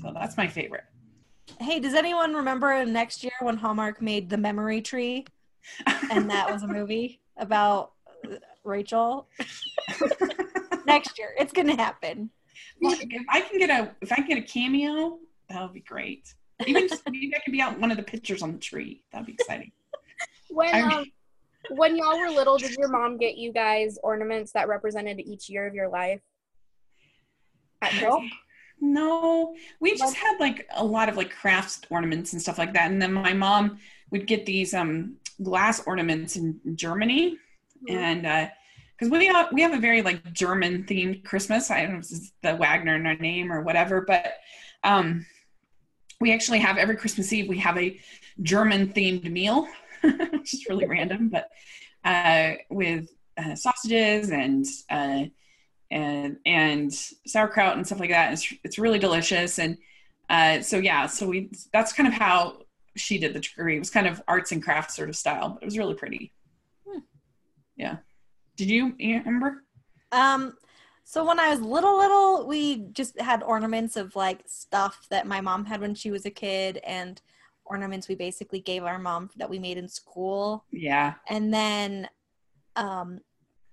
So 0.02 0.12
that's 0.14 0.36
my 0.36 0.46
favorite. 0.46 0.84
Hey, 1.58 1.80
does 1.80 1.94
anyone 1.94 2.34
remember 2.34 2.84
next 2.84 3.24
year 3.24 3.32
when 3.40 3.56
Hallmark 3.56 4.02
made 4.02 4.28
The 4.28 4.36
Memory 4.36 4.82
Tree? 4.82 5.24
And 6.10 6.28
that 6.30 6.52
was 6.52 6.64
a 6.64 6.66
movie 6.78 7.20
about 7.38 7.92
Rachel. 8.62 9.28
next 10.86 11.18
year, 11.18 11.34
it's 11.38 11.52
gonna 11.52 11.76
happen. 11.76 12.28
Well, 12.82 12.94
if 13.00 13.24
I 13.30 13.40
can 13.40 13.58
get 13.58 13.70
a 13.70 13.94
if 14.02 14.12
I 14.12 14.16
can 14.16 14.28
get 14.28 14.38
a 14.38 14.42
cameo, 14.42 15.18
that 15.48 15.62
would 15.62 15.72
be 15.72 15.80
great. 15.80 16.34
Even 16.66 16.88
maybe 17.10 17.32
I 17.34 17.40
could 17.40 17.52
be 17.52 17.60
out 17.60 17.78
one 17.80 17.90
of 17.90 17.96
the 17.96 18.02
pictures 18.02 18.42
on 18.42 18.52
the 18.52 18.58
tree. 18.58 19.02
That'd 19.12 19.26
be 19.26 19.32
exciting. 19.34 19.72
When 20.48 20.74
um, 20.74 21.04
when 21.70 21.96
y'all 21.96 22.18
were 22.18 22.30
little, 22.30 22.58
did 22.58 22.72
your 22.72 22.88
mom 22.88 23.16
get 23.16 23.36
you 23.36 23.52
guys 23.52 23.98
ornaments 24.04 24.52
that 24.52 24.68
represented 24.68 25.18
each 25.18 25.48
year 25.48 25.66
of 25.66 25.74
your 25.74 25.88
life? 25.88 26.20
At 27.82 27.94
Nope. 27.96 28.22
No, 28.80 29.54
we 29.80 29.96
just 29.96 30.14
had 30.14 30.38
like 30.38 30.68
a 30.74 30.84
lot 30.84 31.08
of 31.08 31.16
like 31.16 31.30
crafts 31.30 31.80
ornaments 31.90 32.32
and 32.34 32.42
stuff 32.42 32.58
like 32.58 32.74
that. 32.74 32.90
And 32.90 33.00
then 33.00 33.12
my 33.12 33.32
mom 33.32 33.78
would 34.10 34.26
get 34.26 34.46
these 34.46 34.74
um 34.74 35.16
glass 35.42 35.84
ornaments 35.86 36.36
in 36.36 36.60
Germany, 36.76 37.38
Mhm. 37.88 37.96
and 37.96 38.26
uh 38.26 38.48
because 38.96 39.10
we 39.10 39.26
have, 39.26 39.52
we 39.52 39.60
have 39.62 39.74
a 39.74 39.80
very 39.80 40.02
like 40.02 40.32
German 40.32 40.84
themed 40.84 41.24
Christmas. 41.24 41.68
I 41.70 41.82
don't 41.82 41.94
know 41.94 41.98
if 41.98 42.10
it's 42.12 42.32
the 42.42 42.54
Wagner 42.54 42.94
in 42.94 43.06
our 43.06 43.16
name 43.16 43.50
or 43.52 43.62
whatever, 43.62 44.02
but 44.02 44.34
um 44.84 45.26
we 46.20 46.32
actually 46.32 46.58
have 46.58 46.76
every 46.76 46.96
Christmas 46.96 47.32
Eve 47.32 47.48
we 47.48 47.58
have 47.58 47.76
a 47.78 47.98
German 48.42 48.88
themed 48.92 49.30
meal, 49.30 49.68
which 50.02 50.54
is 50.54 50.66
really 50.68 50.86
random, 50.86 51.28
but 51.28 51.50
uh 52.04 52.54
with 52.70 53.08
uh, 53.36 53.54
sausages 53.54 54.30
and 54.30 54.66
uh 54.90 55.24
and 55.90 56.38
and 56.44 56.92
sauerkraut 56.92 57.76
and 57.76 57.86
stuff 57.86 58.00
like 58.00 58.10
that. 58.10 58.32
It's 58.32 58.52
it's 58.64 58.78
really 58.78 58.98
delicious, 58.98 59.58
and 59.58 59.78
uh, 60.28 60.60
so 60.60 60.78
yeah, 60.78 61.06
so 61.06 61.28
we 61.28 61.50
that's 61.72 61.92
kind 61.92 62.06
of 62.06 62.14
how 62.14 62.62
she 62.96 63.18
did 63.18 63.32
the 63.32 63.40
tree. 63.40 63.76
It 63.76 63.78
was 63.78 63.90
kind 63.90 64.06
of 64.06 64.22
arts 64.26 64.52
and 64.52 64.62
crafts 64.62 64.96
sort 64.96 65.08
of 65.08 65.16
style, 65.16 65.50
but 65.50 65.62
it 65.62 65.66
was 65.66 65.78
really 65.78 65.94
pretty. 65.94 66.32
Hmm. 66.86 66.98
Yeah. 67.76 67.96
Did 68.56 68.70
you 68.70 68.94
remember? 68.98 69.62
Um, 70.12 70.54
so 71.06 71.22
when 71.24 71.38
I 71.38 71.50
was 71.50 71.60
little, 71.60 71.98
little, 71.98 72.46
we 72.46 72.86
just 72.92 73.20
had 73.20 73.42
ornaments 73.42 73.96
of 73.96 74.16
like 74.16 74.42
stuff 74.46 75.06
that 75.10 75.26
my 75.26 75.42
mom 75.42 75.66
had 75.66 75.82
when 75.82 75.94
she 75.94 76.10
was 76.10 76.24
a 76.24 76.30
kid, 76.30 76.78
and 76.78 77.20
ornaments 77.66 78.08
we 78.08 78.14
basically 78.14 78.60
gave 78.60 78.84
our 78.84 78.98
mom 78.98 79.30
that 79.36 79.48
we 79.48 79.58
made 79.58 79.76
in 79.76 79.86
school. 79.86 80.64
Yeah. 80.70 81.14
And 81.28 81.52
then, 81.52 82.08
um, 82.74 83.20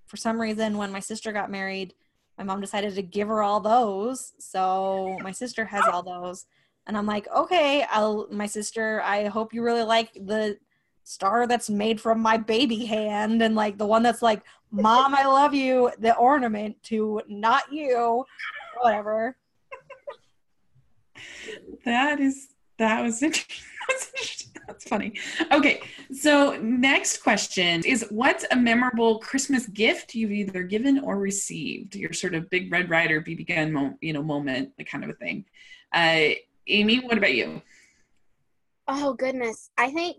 for 0.07 0.17
some 0.17 0.39
reason, 0.39 0.77
when 0.77 0.91
my 0.91 0.99
sister 0.99 1.31
got 1.31 1.49
married, 1.49 1.93
my 2.37 2.43
mom 2.43 2.59
decided 2.59 2.95
to 2.95 3.01
give 3.01 3.29
her 3.29 3.41
all 3.41 3.61
those. 3.61 4.33
So 4.39 5.17
my 5.21 5.31
sister 5.31 5.63
has 5.63 5.85
all 5.85 6.03
those, 6.03 6.45
and 6.85 6.97
I'm 6.97 7.05
like, 7.05 7.29
okay, 7.33 7.85
I'll. 7.89 8.27
My 8.29 8.45
sister, 8.45 9.01
I 9.03 9.27
hope 9.27 9.53
you 9.53 9.63
really 9.63 9.83
like 9.83 10.13
the 10.13 10.57
star 11.05 11.47
that's 11.47 11.69
made 11.69 12.01
from 12.01 12.19
my 12.19 12.35
baby 12.35 12.85
hand, 12.85 13.41
and 13.41 13.55
like 13.55 13.77
the 13.77 13.85
one 13.85 14.03
that's 14.03 14.21
like, 14.21 14.43
"Mom, 14.71 15.15
I 15.15 15.25
love 15.25 15.53
you." 15.53 15.91
The 15.99 16.15
ornament 16.15 16.81
to 16.83 17.21
not 17.27 17.71
you, 17.71 18.25
whatever. 18.81 19.37
That 21.85 22.19
is 22.19 22.49
that 22.77 23.01
was 23.01 23.21
interesting. 23.23 23.57
That's, 24.67 24.87
funny. 24.87 25.13
Okay, 25.51 25.81
so 26.13 26.57
next 26.61 27.21
question 27.21 27.81
is: 27.85 28.05
What's 28.09 28.45
a 28.51 28.55
memorable 28.55 29.19
Christmas 29.19 29.67
gift 29.67 30.15
you've 30.15 30.31
either 30.31 30.63
given 30.63 30.99
or 30.99 31.17
received? 31.17 31.95
Your 31.95 32.13
sort 32.13 32.35
of 32.35 32.49
big 32.49 32.71
Red 32.71 32.89
Ryder 32.89 33.21
BB 33.21 33.47
gun, 33.47 33.71
mo- 33.73 33.97
you 34.01 34.13
know, 34.13 34.23
moment, 34.23 34.71
the 34.77 34.83
kind 34.83 35.03
of 35.03 35.09
a 35.09 35.13
thing. 35.13 35.45
Uh, 35.93 36.29
Amy, 36.67 36.99
what 36.99 37.17
about 37.17 37.33
you? 37.33 37.61
Oh 38.87 39.13
goodness. 39.13 39.69
I 39.77 39.91
think 39.91 40.17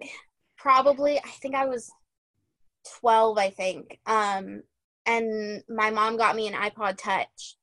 probably 0.56 1.18
I 1.18 1.28
think 1.40 1.54
I 1.54 1.66
was 1.66 1.90
12, 3.00 3.38
I 3.38 3.50
think. 3.50 3.98
Um 4.06 4.62
and 5.06 5.62
my 5.68 5.90
mom 5.90 6.16
got 6.16 6.36
me 6.36 6.46
an 6.48 6.54
iPod 6.54 6.96
Touch. 6.98 7.56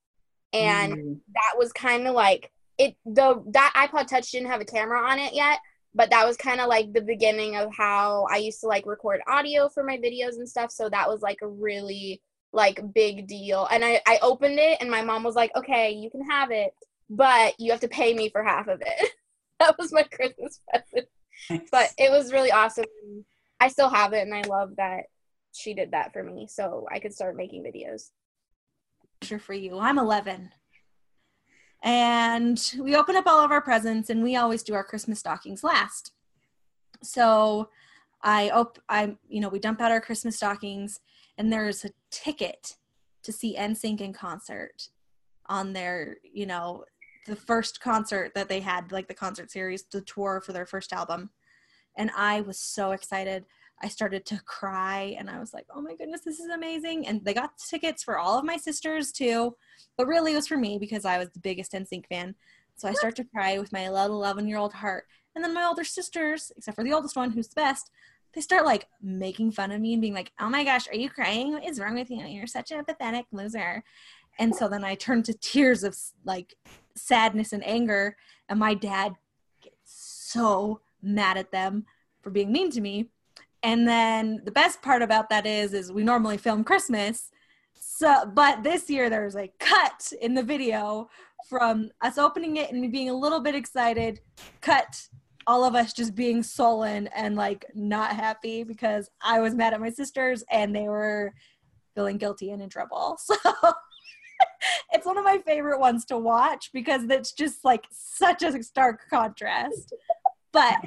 And 0.54 0.94
Mm, 0.94 1.20
that 1.34 1.54
was 1.58 1.72
kind 1.74 2.08
of 2.08 2.16
like 2.16 2.52
it 2.78 2.96
the 3.06 3.44
that 3.54 3.74
iPod 3.76 4.08
Touch 4.08 4.32
didn't 4.32 4.50
have 4.50 4.62
a 4.62 4.66
camera 4.66 5.02
on 5.10 5.20
it 5.20 5.34
yet, 5.34 5.60
but 5.94 6.10
that 6.12 6.26
was 6.28 6.38
kind 6.38 6.62
of 6.62 6.68
like 6.68 6.94
the 6.94 7.02
beginning 7.02 7.56
of 7.56 7.74
how 7.76 8.28
I 8.32 8.38
used 8.38 8.62
to 8.62 8.68
like 8.68 8.86
record 8.86 9.22
audio 9.28 9.70
for 9.70 9.84
my 9.84 9.98
videos 9.98 10.38
and 10.38 10.48
stuff, 10.50 10.72
so 10.72 10.90
that 10.90 11.10
was 11.10 11.22
like 11.22 11.40
a 11.42 11.48
really 11.48 12.22
like 12.54 12.82
big 12.94 13.28
deal. 13.28 13.68
And 13.72 13.84
I 13.86 14.02
I 14.08 14.20
opened 14.22 14.60
it 14.60 14.78
and 14.82 14.90
my 14.92 15.02
mom 15.04 15.24
was 15.24 15.36
like, 15.36 15.52
"Okay, 15.56 15.92
you 15.92 16.10
can 16.10 16.24
have 16.30 16.52
it, 16.52 16.74
but 17.10 17.56
you 17.60 17.72
have 17.72 17.82
to 17.82 17.88
pay 17.90 18.14
me 18.14 18.30
for 18.30 18.44
half 18.44 18.68
of 18.68 18.82
it." 18.86 19.12
that 19.60 19.78
was 19.78 19.92
my 19.94 20.04
Christmas 20.04 20.60
present 20.70 21.08
nice. 21.50 21.70
but 21.72 21.90
it 21.98 22.12
was 22.12 22.34
really 22.34 22.52
awesome. 22.52 22.86
I 23.60 23.68
still 23.68 23.90
have 23.90 24.14
it, 24.14 24.22
and 24.22 24.34
I 24.34 24.42
love 24.42 24.76
that 24.78 25.06
she 25.54 25.74
did 25.74 25.92
that 25.92 26.14
for 26.14 26.24
me, 26.24 26.48
so 26.50 26.88
I 26.92 27.00
could 27.00 27.14
start 27.14 27.36
making 27.36 27.64
videos. 27.64 28.12
Pleasure 29.20 29.40
for 29.40 29.54
you. 29.54 29.80
I'm 29.80 29.98
11. 29.98 30.52
And 31.82 32.74
we 32.80 32.96
open 32.96 33.16
up 33.16 33.28
all 33.28 33.40
of 33.44 33.52
our 33.52 33.62
presents 33.62 34.10
and 34.10 34.22
we 34.22 34.36
always 34.36 34.64
do 34.64 34.74
our 34.74 34.84
Christmas 34.84 35.20
stockings 35.20 35.64
last. 35.64 36.12
So 37.02 37.70
I 38.22 38.50
op- 38.50 38.80
I 38.90 39.16
you 39.30 39.40
know, 39.40 39.48
we 39.50 39.60
dump 39.60 39.80
out 39.80 39.92
our 39.92 40.02
Christmas 40.02 40.36
stockings 40.36 41.00
and 41.38 41.52
there's 41.52 41.86
a 41.86 41.92
ticket 42.12 42.76
to 43.24 43.32
see 43.32 43.56
NSYNC 43.56 44.02
in 44.02 44.14
concert 44.14 44.90
on 45.46 45.74
their, 45.74 46.18
you 46.24 46.46
know, 46.46 46.84
the 47.26 47.36
first 47.36 47.80
concert 47.80 48.34
that 48.36 48.50
they 48.50 48.60
had, 48.60 48.92
like 48.92 49.08
the 49.08 49.14
concert 49.14 49.52
series, 49.52 49.84
the 49.84 50.02
tour 50.02 50.42
for 50.46 50.52
their 50.52 50.66
first 50.66 50.92
album. 50.92 51.30
And 52.00 52.10
I 52.16 52.42
was 52.42 52.58
so 52.58 52.92
excited. 52.92 53.46
I 53.82 53.90
started 53.90 54.26
to 54.28 54.42
cry 54.46 55.16
and 55.20 55.30
I 55.30 55.38
was 55.38 55.54
like, 55.54 55.68
oh 55.76 55.82
my 55.82 55.96
goodness, 55.96 56.22
this 56.22 56.40
is 56.40 56.50
amazing. 56.50 57.06
And 57.06 57.24
they 57.24 57.34
got 57.34 57.58
tickets 57.58 58.04
for 58.04 58.18
all 58.18 58.40
of 58.40 58.46
my 58.46 58.56
sisters 58.56 59.12
too. 59.12 59.56
But 59.98 60.08
really, 60.08 60.32
it 60.32 60.38
was 60.38 60.48
for 60.48 60.58
me 60.58 60.80
because 60.80 61.04
I 61.04 61.18
was 61.18 61.30
the 61.30 61.40
biggest 61.40 61.74
NSYNC 61.74 62.08
fan. 62.08 62.36
So 62.78 62.88
I 62.88 62.94
start 62.94 63.18
to 63.18 63.26
cry 63.26 63.60
with 63.60 63.74
my 63.74 63.90
little 63.90 64.16
11 64.16 64.48
year 64.48 64.58
old 64.58 64.74
heart. 64.74 65.08
And 65.36 65.44
then 65.44 65.54
my 65.54 65.66
older 65.66 65.84
sisters, 65.84 66.54
except 66.56 66.76
for 66.76 66.86
the 66.86 66.94
oldest 66.94 67.18
one 67.18 67.32
who's 67.32 67.50
the 67.50 67.56
best, 67.56 67.92
they 68.34 68.42
start 68.42 68.66
like 68.66 68.88
making 69.02 69.52
fun 69.52 69.72
of 69.72 69.82
me 69.82 69.94
and 69.94 70.02
being 70.02 70.14
like, 70.14 70.32
oh 70.40 70.50
my 70.50 70.64
gosh, 70.64 70.88
are 70.88 70.96
you 70.96 71.10
crying? 71.10 71.52
What 71.52 71.66
is 71.66 71.82
wrong 71.82 71.96
with 71.96 72.10
you? 72.10 72.26
You're 72.26 72.48
such 72.48 72.72
a 72.72 72.82
pathetic 72.82 73.26
loser. 73.34 73.84
And 74.38 74.56
so 74.56 74.70
then 74.70 74.86
I 74.86 74.96
turn 74.96 75.22
to 75.24 75.34
tears 75.34 75.84
of 75.84 75.98
like 76.24 76.56
sadness 76.96 77.52
and 77.52 77.66
anger. 77.68 78.16
And 78.48 78.58
my 78.60 78.74
dad 78.74 79.16
gets 79.62 79.76
so 80.32 80.80
mad 81.02 81.38
at 81.38 81.52
them 81.52 81.86
for 82.22 82.30
being 82.30 82.52
mean 82.52 82.72
to 82.72 82.82
me. 82.82 83.10
And 83.64 83.88
then 83.88 84.42
the 84.46 84.52
best 84.52 84.82
part 84.82 85.02
about 85.02 85.30
that 85.30 85.46
is, 85.46 85.74
is 85.74 85.92
we 85.92 86.04
normally 86.04 86.38
film 86.38 86.64
Christmas. 86.64 87.32
So, 87.74 88.32
but 88.34 88.64
this 88.64 88.90
year 88.90 89.10
there's 89.10 89.36
a 89.36 89.52
cut 89.60 90.12
in 90.22 90.34
the 90.34 90.44
video 90.44 91.10
from 91.50 91.90
us 92.02 92.18
opening 92.18 92.58
it 92.58 92.72
and 92.72 92.92
being 92.92 93.10
a 93.10 93.14
little 93.14 93.40
bit 93.40 93.56
excited. 93.56 94.22
Cut 94.62 95.08
all 95.48 95.66
of 95.66 95.76
us 95.76 95.94
just 95.94 96.16
being 96.16 96.44
sullen 96.44 97.08
and 97.08 97.36
like 97.36 97.66
not 97.74 98.16
happy 98.16 98.64
because 98.64 99.10
I 99.22 99.40
was 99.40 99.56
mad 99.56 99.74
at 99.74 99.82
my 99.82 99.90
sisters 99.90 100.44
and 100.52 100.76
they 100.76 100.88
were 100.88 101.34
feeling 101.96 102.18
guilty 102.18 102.52
and 102.52 102.62
in 102.62 102.70
trouble. 102.70 103.18
So 104.42 104.94
it's 104.94 105.06
one 105.06 105.18
of 105.18 105.26
my 105.26 105.40
favorite 105.46 105.80
ones 105.80 106.06
to 106.06 106.18
watch 106.18 106.70
because 106.74 107.04
it's 107.10 107.34
just 107.34 107.66
like 107.66 107.84
such 107.92 108.42
a 108.42 108.64
stark 108.64 109.02
contrast. 109.10 109.94
But 110.52 110.78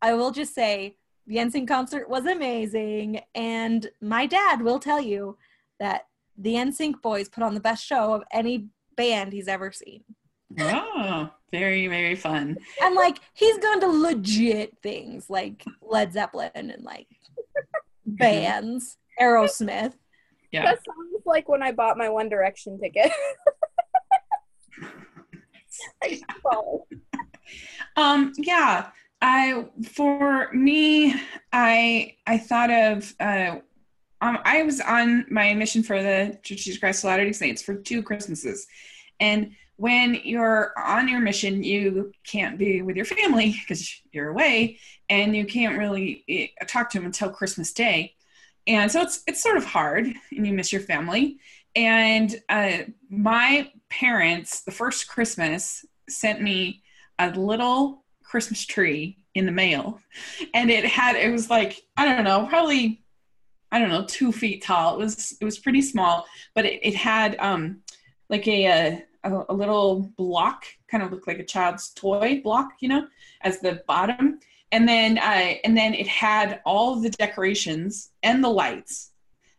I 0.00 0.14
will 0.14 0.30
just 0.30 0.54
say 0.54 0.96
the 1.26 1.36
NSYNC 1.36 1.68
concert 1.68 2.08
was 2.08 2.26
amazing, 2.26 3.20
and 3.34 3.88
my 4.00 4.26
dad 4.26 4.62
will 4.62 4.78
tell 4.78 5.00
you 5.00 5.36
that 5.80 6.02
the 6.36 6.54
NSYNC 6.54 7.02
boys 7.02 7.28
put 7.28 7.42
on 7.42 7.54
the 7.54 7.60
best 7.60 7.84
show 7.84 8.14
of 8.14 8.22
any 8.32 8.68
band 8.96 9.32
he's 9.32 9.48
ever 9.48 9.72
seen. 9.72 10.04
Oh, 10.58 11.30
very, 11.52 11.86
very 11.86 12.16
fun. 12.16 12.56
And 12.82 12.94
like 12.94 13.18
he's 13.34 13.58
gone 13.58 13.80
to 13.80 13.88
legit 13.88 14.78
things 14.82 15.28
like 15.28 15.64
Led 15.82 16.12
Zeppelin 16.12 16.50
and 16.54 16.82
like 16.82 17.06
bands, 18.06 18.96
Aerosmith. 19.20 19.94
Yeah. 20.52 20.64
That 20.64 20.78
sounds 20.78 21.22
like 21.26 21.48
when 21.48 21.62
I 21.62 21.72
bought 21.72 21.98
my 21.98 22.08
One 22.08 22.28
Direction 22.28 22.78
ticket. 22.80 23.12
I 26.02 26.20
saw 26.42 26.78
it. 26.90 26.98
Um, 27.96 28.32
yeah. 28.38 28.88
I 29.20 29.66
for 29.90 30.52
me, 30.52 31.14
I 31.52 32.16
I 32.26 32.38
thought 32.38 32.70
of 32.70 33.14
uh 33.20 33.56
um, 34.20 34.38
I 34.44 34.62
was 34.62 34.80
on 34.80 35.26
my 35.30 35.54
mission 35.54 35.82
for 35.82 36.02
the 36.02 36.38
Church 36.42 36.58
of 36.58 36.64
Jesus 36.64 36.78
Christ 36.78 37.04
of 37.04 37.08
Latter-day 37.08 37.32
Saints 37.32 37.62
for 37.62 37.76
two 37.76 38.02
Christmases. 38.02 38.66
And 39.20 39.52
when 39.76 40.16
you're 40.24 40.72
on 40.76 41.06
your 41.06 41.20
mission, 41.20 41.62
you 41.62 42.12
can't 42.26 42.58
be 42.58 42.82
with 42.82 42.96
your 42.96 43.04
family 43.04 43.50
because 43.60 44.00
you're 44.10 44.30
away 44.30 44.78
and 45.08 45.36
you 45.36 45.46
can't 45.46 45.78
really 45.78 46.24
eh, 46.28 46.48
talk 46.66 46.90
to 46.90 46.98
them 46.98 47.06
until 47.06 47.30
Christmas 47.30 47.72
Day. 47.72 48.14
And 48.66 48.90
so 48.90 49.00
it's 49.02 49.22
it's 49.26 49.42
sort 49.42 49.56
of 49.56 49.64
hard 49.64 50.06
and 50.06 50.46
you 50.46 50.52
miss 50.52 50.72
your 50.72 50.82
family. 50.82 51.38
and 51.76 52.34
uh, 52.48 52.78
my 53.08 53.70
parents, 53.88 54.62
the 54.62 54.72
first 54.72 55.08
Christmas, 55.08 55.84
sent 56.08 56.42
me 56.42 56.82
a 57.18 57.30
little 57.30 58.04
Christmas 58.28 58.66
tree 58.66 59.16
in 59.34 59.46
the 59.46 59.52
mail, 59.52 60.00
and 60.52 60.70
it 60.70 60.84
had 60.84 61.16
it 61.16 61.32
was 61.32 61.48
like 61.48 61.82
I 61.96 62.04
don't 62.04 62.24
know, 62.24 62.46
probably 62.46 63.02
I 63.72 63.78
don't 63.78 63.88
know, 63.88 64.04
two 64.04 64.32
feet 64.32 64.62
tall. 64.62 64.94
It 64.94 64.98
was 64.98 65.36
it 65.40 65.44
was 65.44 65.58
pretty 65.58 65.80
small, 65.80 66.26
but 66.54 66.66
it, 66.66 66.80
it 66.86 66.94
had 66.94 67.36
um 67.38 67.80
like 68.28 68.46
a, 68.46 69.02
a 69.24 69.44
a 69.48 69.54
little 69.54 70.12
block, 70.18 70.64
kind 70.90 71.02
of 71.02 71.10
looked 71.10 71.26
like 71.26 71.38
a 71.38 71.44
child's 71.44 71.90
toy 71.94 72.42
block, 72.44 72.72
you 72.80 72.88
know, 72.90 73.06
as 73.40 73.60
the 73.60 73.82
bottom, 73.88 74.40
and 74.72 74.86
then 74.86 75.16
uh, 75.16 75.54
and 75.64 75.76
then 75.76 75.94
it 75.94 76.06
had 76.06 76.60
all 76.66 76.96
the 76.96 77.10
decorations 77.10 78.10
and 78.22 78.44
the 78.44 78.50
lights 78.50 79.12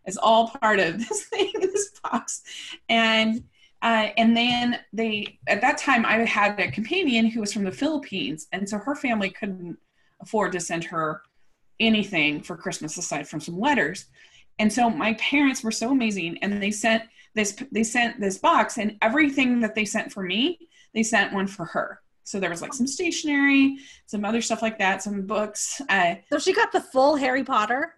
as 0.06 0.18
all 0.18 0.50
part 0.62 0.80
of 0.80 1.00
this 1.10 1.24
thing, 1.26 1.52
this 1.60 1.92
box, 2.04 2.44
and. 2.88 3.44
Uh, 3.82 4.10
and 4.18 4.36
then 4.36 4.80
they, 4.92 5.40
at 5.48 5.62
that 5.62 5.78
time, 5.78 6.06
I 6.06 6.18
had 6.26 6.60
a 6.60 6.70
companion 6.72 7.26
who 7.26 7.40
was 7.40 7.54
from 7.54 7.64
the 7.64 7.72
Philippines, 7.72 8.48
and 8.52 8.68
so 8.68 8.78
her 8.78 8.96
family 8.96 9.30
couldn't 9.30 9.78
afford 10.22 10.52
to 10.52 10.60
send 10.60 10.84
her 10.86 11.22
anything 11.80 12.42
for 12.42 12.58
Christmas 12.58 12.98
aside 12.98 13.28
from 13.28 13.40
some 13.40 13.60
letters. 13.60 14.06
And 14.60 14.72
so 14.72 14.90
my 14.90 15.14
parents 15.14 15.64
were 15.64 15.72
so 15.72 15.92
amazing 15.92 16.38
and 16.42 16.62
they 16.62 16.72
sent 16.72 17.04
this 17.36 17.56
they 17.72 17.84
sent 17.84 18.20
this 18.20 18.38
box 18.38 18.78
and 18.78 18.98
everything 19.02 19.62
that 19.62 19.76
they 19.76 19.86
sent 19.86 20.12
for 20.12 20.24
me, 20.24 20.60
they 20.94 21.04
sent 21.04 21.34
one 21.34 21.48
for 21.48 21.66
her. 21.66 22.02
So 22.24 22.40
there 22.40 22.50
was 22.50 22.62
like 22.62 22.74
some 22.74 22.88
stationery, 22.88 23.78
some 24.06 24.26
other 24.26 24.42
stuff 24.42 24.62
like 24.62 24.78
that, 24.80 25.02
some 25.02 25.26
books. 25.26 25.82
Uh, 25.90 26.16
so 26.30 26.38
she 26.38 26.54
got 26.54 26.72
the 26.72 26.82
full 26.82 27.16
Harry 27.16 27.44
Potter. 27.44 27.96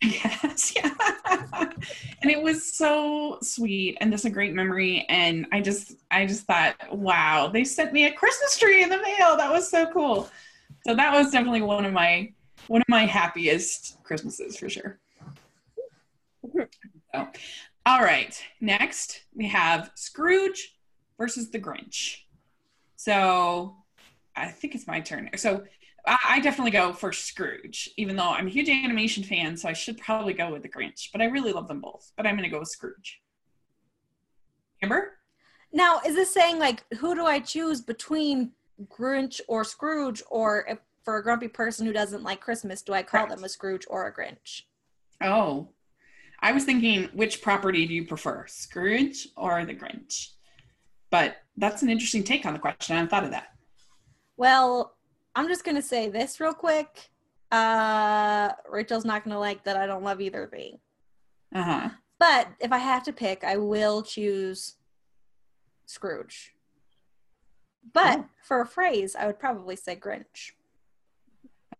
Yes, 0.02 0.74
yeah. 0.76 0.90
and 2.22 2.30
it 2.30 2.40
was 2.40 2.74
so 2.74 3.38
sweet 3.42 3.98
and 4.00 4.12
just 4.12 4.24
a 4.24 4.30
great 4.30 4.54
memory. 4.54 5.04
And 5.08 5.46
I 5.52 5.60
just 5.60 5.94
I 6.10 6.24
just 6.24 6.46
thought, 6.46 6.76
wow, 6.92 7.48
they 7.48 7.64
sent 7.64 7.92
me 7.92 8.06
a 8.06 8.12
Christmas 8.12 8.56
tree 8.58 8.82
in 8.82 8.90
the 8.90 8.96
mail. 8.96 9.36
That 9.36 9.50
was 9.50 9.68
so 9.68 9.90
cool. 9.92 10.30
So 10.86 10.94
that 10.94 11.12
was 11.12 11.32
definitely 11.32 11.62
one 11.62 11.84
of 11.84 11.92
my 11.92 12.32
one 12.68 12.80
of 12.80 12.88
my 12.88 13.06
happiest 13.06 14.02
Christmases 14.04 14.56
for 14.56 14.68
sure. 14.68 15.00
so, 17.14 17.28
all 17.84 18.00
right, 18.00 18.40
next 18.60 19.22
we 19.34 19.48
have 19.48 19.90
Scrooge 19.96 20.76
versus 21.18 21.50
the 21.50 21.58
Grinch. 21.58 22.18
So 22.96 23.76
I 24.36 24.46
think 24.48 24.74
it's 24.74 24.86
my 24.86 25.00
turn. 25.00 25.30
So 25.36 25.64
I 26.06 26.40
definitely 26.40 26.70
go 26.70 26.92
for 26.92 27.12
Scrooge, 27.12 27.90
even 27.96 28.16
though 28.16 28.30
I'm 28.30 28.46
a 28.46 28.50
huge 28.50 28.68
animation 28.68 29.22
fan, 29.22 29.56
so 29.56 29.68
I 29.68 29.72
should 29.72 29.98
probably 29.98 30.32
go 30.32 30.52
with 30.52 30.62
the 30.62 30.68
Grinch. 30.68 31.10
But 31.12 31.20
I 31.20 31.26
really 31.26 31.52
love 31.52 31.68
them 31.68 31.80
both. 31.80 32.12
But 32.16 32.26
I'm 32.26 32.34
going 32.34 32.48
to 32.48 32.50
go 32.50 32.60
with 32.60 32.68
Scrooge. 32.68 33.20
Amber? 34.82 35.18
Now, 35.72 36.00
is 36.06 36.14
this 36.14 36.32
saying 36.32 36.58
like 36.58 36.84
who 36.98 37.14
do 37.14 37.26
I 37.26 37.40
choose 37.40 37.80
between 37.80 38.52
Grinch 38.86 39.40
or 39.48 39.64
Scrooge, 39.64 40.22
or 40.30 40.64
if 40.68 40.78
for 41.04 41.18
a 41.18 41.22
grumpy 41.22 41.48
person 41.48 41.86
who 41.86 41.92
doesn't 41.92 42.22
like 42.22 42.40
Christmas, 42.40 42.82
do 42.82 42.92
I 42.92 43.02
call 43.02 43.26
Correct. 43.26 43.36
them 43.36 43.44
a 43.44 43.48
Scrooge 43.48 43.86
or 43.88 44.06
a 44.06 44.14
Grinch? 44.14 44.62
Oh, 45.22 45.68
I 46.40 46.52
was 46.52 46.64
thinking, 46.64 47.08
which 47.12 47.42
property 47.42 47.86
do 47.86 47.94
you 47.94 48.06
prefer, 48.06 48.44
Scrooge 48.46 49.28
or 49.36 49.64
the 49.64 49.74
Grinch? 49.74 50.28
But 51.10 51.38
that's 51.56 51.82
an 51.82 51.90
interesting 51.90 52.22
take 52.22 52.46
on 52.46 52.52
the 52.52 52.58
question. 52.58 52.94
I 52.94 52.98
hadn't 52.98 53.10
thought 53.10 53.24
of 53.24 53.30
that. 53.32 53.48
Well, 54.36 54.96
I'm 55.38 55.46
just 55.46 55.62
gonna 55.62 55.80
say 55.80 56.08
this 56.08 56.40
real 56.40 56.52
quick. 56.52 57.10
Uh, 57.52 58.50
Rachel's 58.68 59.04
not 59.04 59.22
gonna 59.22 59.38
like 59.38 59.62
that 59.62 59.76
I 59.76 59.86
don't 59.86 60.02
love 60.02 60.20
either 60.20 60.48
thing. 60.48 60.80
Uh 61.54 61.62
huh. 61.62 61.88
But 62.18 62.48
if 62.58 62.72
I 62.72 62.78
have 62.78 63.04
to 63.04 63.12
pick, 63.12 63.44
I 63.44 63.56
will 63.56 64.02
choose 64.02 64.74
Scrooge. 65.86 66.54
But 67.92 68.18
oh. 68.18 68.26
for 68.42 68.62
a 68.62 68.66
phrase, 68.66 69.14
I 69.14 69.26
would 69.26 69.38
probably 69.38 69.76
say 69.76 69.94
Grinch. 69.94 70.54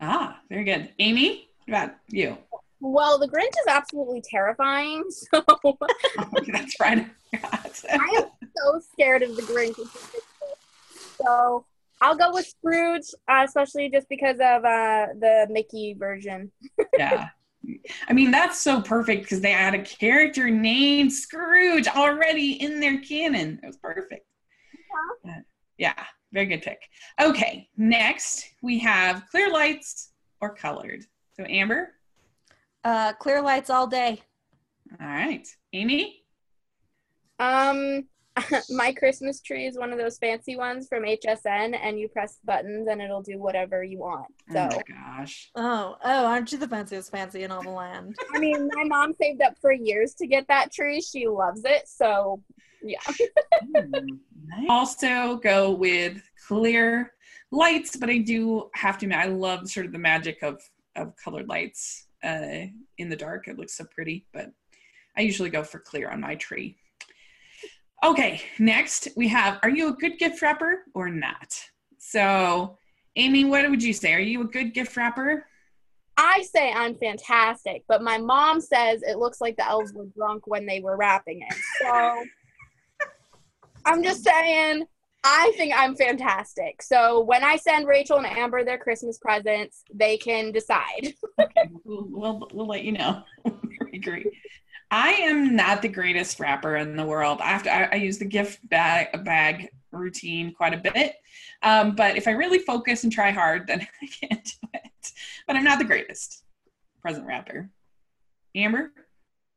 Ah, 0.01 0.38
very 0.49 0.62
good. 0.62 0.90
Amy, 1.01 1.49
what 1.66 1.83
about 1.83 1.97
you? 2.07 2.38
Well, 2.79 3.18
the 3.18 3.27
Grinch 3.27 3.49
is 3.49 3.66
absolutely 3.66 4.23
terrifying. 4.23 5.03
So 5.33 5.42
that's 6.53 6.79
right. 6.79 7.11
I 7.35 8.14
am 8.18 8.29
so 8.57 8.81
scared 8.92 9.25
of 9.25 9.35
the 9.35 9.42
Grinch. 9.42 9.75
So 11.21 11.64
I'll 12.01 12.17
go 12.17 12.33
with 12.33 12.47
Scrooge, 12.47 13.07
uh, 13.29 13.43
especially 13.45 13.91
just 13.91 14.09
because 14.09 14.37
of 14.37 14.65
uh, 14.65 15.07
the 15.19 15.47
Mickey 15.51 15.95
version. 15.99 16.51
yeah. 16.99 17.29
I 18.09 18.13
mean, 18.13 18.31
that's 18.31 18.61
so 18.61 18.81
perfect 18.81 19.23
because 19.23 19.41
they 19.41 19.51
had 19.51 19.75
a 19.75 19.83
character 19.83 20.49
named 20.49 21.13
Scrooge 21.13 21.89
already 21.89 22.53
in 22.63 22.81
their 22.81 23.01
canon. 23.01 23.61
It 23.63 23.67
was 23.67 23.77
perfect. 23.77 24.27
Uh-huh. 25.25 25.41
yeah. 25.77 26.05
Very 26.33 26.47
good 26.47 26.63
pick. 26.63 26.83
Okay, 27.21 27.69
next 27.77 28.45
we 28.63 28.79
have 28.81 29.25
clear 29.31 29.51
lights 29.51 30.13
or 30.41 30.55
colored. 30.55 31.05
So 31.37 31.45
Amber? 31.49 31.95
Uh, 32.85 33.15
clear 33.15 33.41
lights 33.41 33.71
all 33.71 33.87
day. 33.87 34.21
All 35.01 35.07
right. 35.07 35.47
Amy? 35.73 36.23
Um, 37.39 38.05
my 38.70 38.92
Christmas 38.92 39.40
tree 39.40 39.66
is 39.66 39.79
one 39.79 39.92
of 39.92 39.98
those 39.98 40.18
fancy 40.18 40.57
ones 40.57 40.88
from 40.88 41.05
HSN, 41.05 41.79
and 41.81 41.98
you 41.98 42.09
press 42.09 42.38
buttons 42.44 42.88
and 42.88 43.01
it'll 43.01 43.22
do 43.22 43.38
whatever 43.38 43.83
you 43.83 43.98
want. 43.98 44.27
So. 44.53 44.68
Oh 44.70 44.77
my 44.77 44.83
gosh. 44.94 45.51
Oh, 45.55 45.96
oh, 46.05 46.27
aren't 46.27 46.53
you 46.53 46.59
the 46.59 46.68
fanciest 46.68 47.11
fancy 47.11 47.42
in 47.42 47.51
all 47.51 47.62
the 47.62 47.70
land? 47.70 48.16
I 48.35 48.38
mean, 48.38 48.68
my 48.74 48.85
mom 48.85 49.14
saved 49.20 49.42
up 49.42 49.55
for 49.61 49.72
years 49.72 50.14
to 50.14 50.27
get 50.27 50.46
that 50.48 50.72
tree. 50.72 51.01
She 51.01 51.27
loves 51.27 51.62
it, 51.64 51.88
so 51.88 52.42
yeah. 52.83 52.98
Also 54.68 55.37
go 55.37 55.72
with 55.72 56.22
clear 56.46 57.12
lights, 57.51 57.96
but 57.96 58.09
I 58.09 58.18
do 58.18 58.70
have 58.74 58.98
to 58.98 59.07
admit 59.07 59.18
I 59.18 59.27
love 59.27 59.68
sort 59.68 59.87
of 59.87 59.92
the 59.92 59.98
magic 59.98 60.42
of 60.42 60.62
of 60.96 61.14
colored 61.16 61.48
lights 61.48 62.07
uh, 62.24 62.66
in 62.98 63.09
the 63.09 63.16
dark. 63.16 63.48
It 63.48 63.59
looks 63.59 63.77
so 63.77 63.85
pretty, 63.85 64.27
but 64.33 64.51
I 65.16 65.22
usually 65.22 65.51
go 65.51 65.62
for 65.62 65.79
clear 65.79 66.11
on 66.11 66.20
my 66.20 66.35
tree. 66.37 66.77
Okay, 68.05 68.43
next 68.59 69.09
we 69.17 69.29
have 69.29 69.59
Are 69.63 69.71
you 69.71 69.89
a 69.89 69.93
good 69.93 70.19
gift 70.19 70.41
wrapper 70.41 70.85
or 70.95 71.09
not? 71.09 71.61
So, 71.99 72.79
Amy, 73.17 73.45
what 73.45 73.69
would 73.69 73.83
you 73.83 73.93
say? 73.93 74.15
Are 74.15 74.21
you 74.21 74.43
a 74.43 74.47
good 74.47 74.73
gift 74.73 74.97
wrapper? 74.97 75.47
I 76.17 76.43
say 76.43 76.73
I'm 76.73 76.97
fantastic, 76.97 77.85
but 77.89 78.03
my 78.03 78.19
mom 78.19 78.61
says 78.61 79.03
it 79.03 79.19
looks 79.19 79.41
like 79.41 79.57
the 79.57 79.69
elves 79.69 79.93
were 79.93 80.07
drunk 80.17 80.47
when 80.47 80.67
they 80.67 80.81
were 80.81 80.97
wrapping 80.97 81.43
it. 81.43 81.57
So 81.81 82.25
I'm 83.85 84.03
just 84.03 84.25
saying, 84.25 84.85
I 85.25 85.53
think 85.57 85.75
I'm 85.77 85.95
fantastic. 85.95 86.83
So 86.83 87.21
when 87.21 87.45
I 87.45 87.57
send 87.57 87.87
Rachel 87.87 88.19
and 88.19 88.27
Amber 88.27 88.65
their 88.65 88.79
Christmas 88.79 89.19
presents, 89.19 89.83
they 89.93 90.17
can 90.17 90.53
decide. 90.53 91.15
okay, 91.41 91.71
we'll, 91.85 92.09
we'll, 92.11 92.49
we'll 92.53 92.67
let 92.67 92.85
you 92.85 92.93
know. 92.93 93.23
Great. 94.03 94.27
I 94.90 95.11
am 95.11 95.55
not 95.55 95.83
the 95.83 95.88
greatest 95.88 96.40
wrapper 96.40 96.77
in 96.77 96.96
the 96.96 97.05
world. 97.05 97.40
I 97.40 97.48
have 97.48 97.62
to. 97.64 97.74
I, 97.74 97.88
I 97.92 97.94
use 97.96 98.18
the 98.18 98.24
gift 98.24 98.66
bag 98.68 99.24
bag 99.24 99.68
routine 99.90 100.53
quite 100.55 100.74
a 100.74 100.79
bit, 100.79 101.16
um, 101.62 101.94
but 101.94 102.16
if 102.16 102.27
I 102.27 102.33
really 102.33 102.59
focus 102.59 103.05
and 103.05 103.12
try 103.12 103.31
hard, 103.31 103.66
then 103.68 103.87
I 104.03 104.07
can't 104.07 104.44
do 104.44 104.68
it. 104.74 105.12
But 105.46 105.57
I'm 105.57 105.64
not 105.64 105.79
the 105.79 105.85
greatest 105.85 106.44
present 107.03 107.27
wrapper. 107.27 107.70
Amber. 108.55 108.92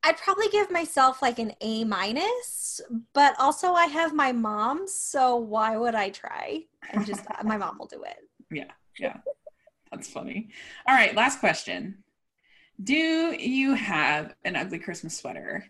I'd 0.04 0.18
probably 0.18 0.48
give 0.50 0.72
myself 0.72 1.22
like 1.22 1.38
an 1.38 1.54
A 1.62 1.84
minus, 1.84 2.82
but 3.14 3.36
also 3.40 3.74
I 3.74 3.86
have 3.86 4.16
my 4.16 4.32
mom, 4.32 4.88
so 4.88 5.36
why 5.36 5.78
would 5.78 5.94
I 5.94 6.10
try? 6.10 6.64
And 6.92 7.06
just 7.06 7.24
my 7.44 7.58
mom 7.58 7.78
will 7.78 7.88
do 7.88 8.04
it. 8.04 8.18
Yeah, 8.54 8.72
yeah. 9.00 9.16
That's 9.94 10.10
funny. 10.10 10.50
All 10.86 10.94
right, 10.94 11.16
last 11.16 11.40
question. 11.40 12.04
Do 12.84 13.36
you 13.38 13.74
have 13.74 14.34
an 14.46 14.56
ugly 14.56 14.80
Christmas 14.80 15.18
sweater? 15.18 15.66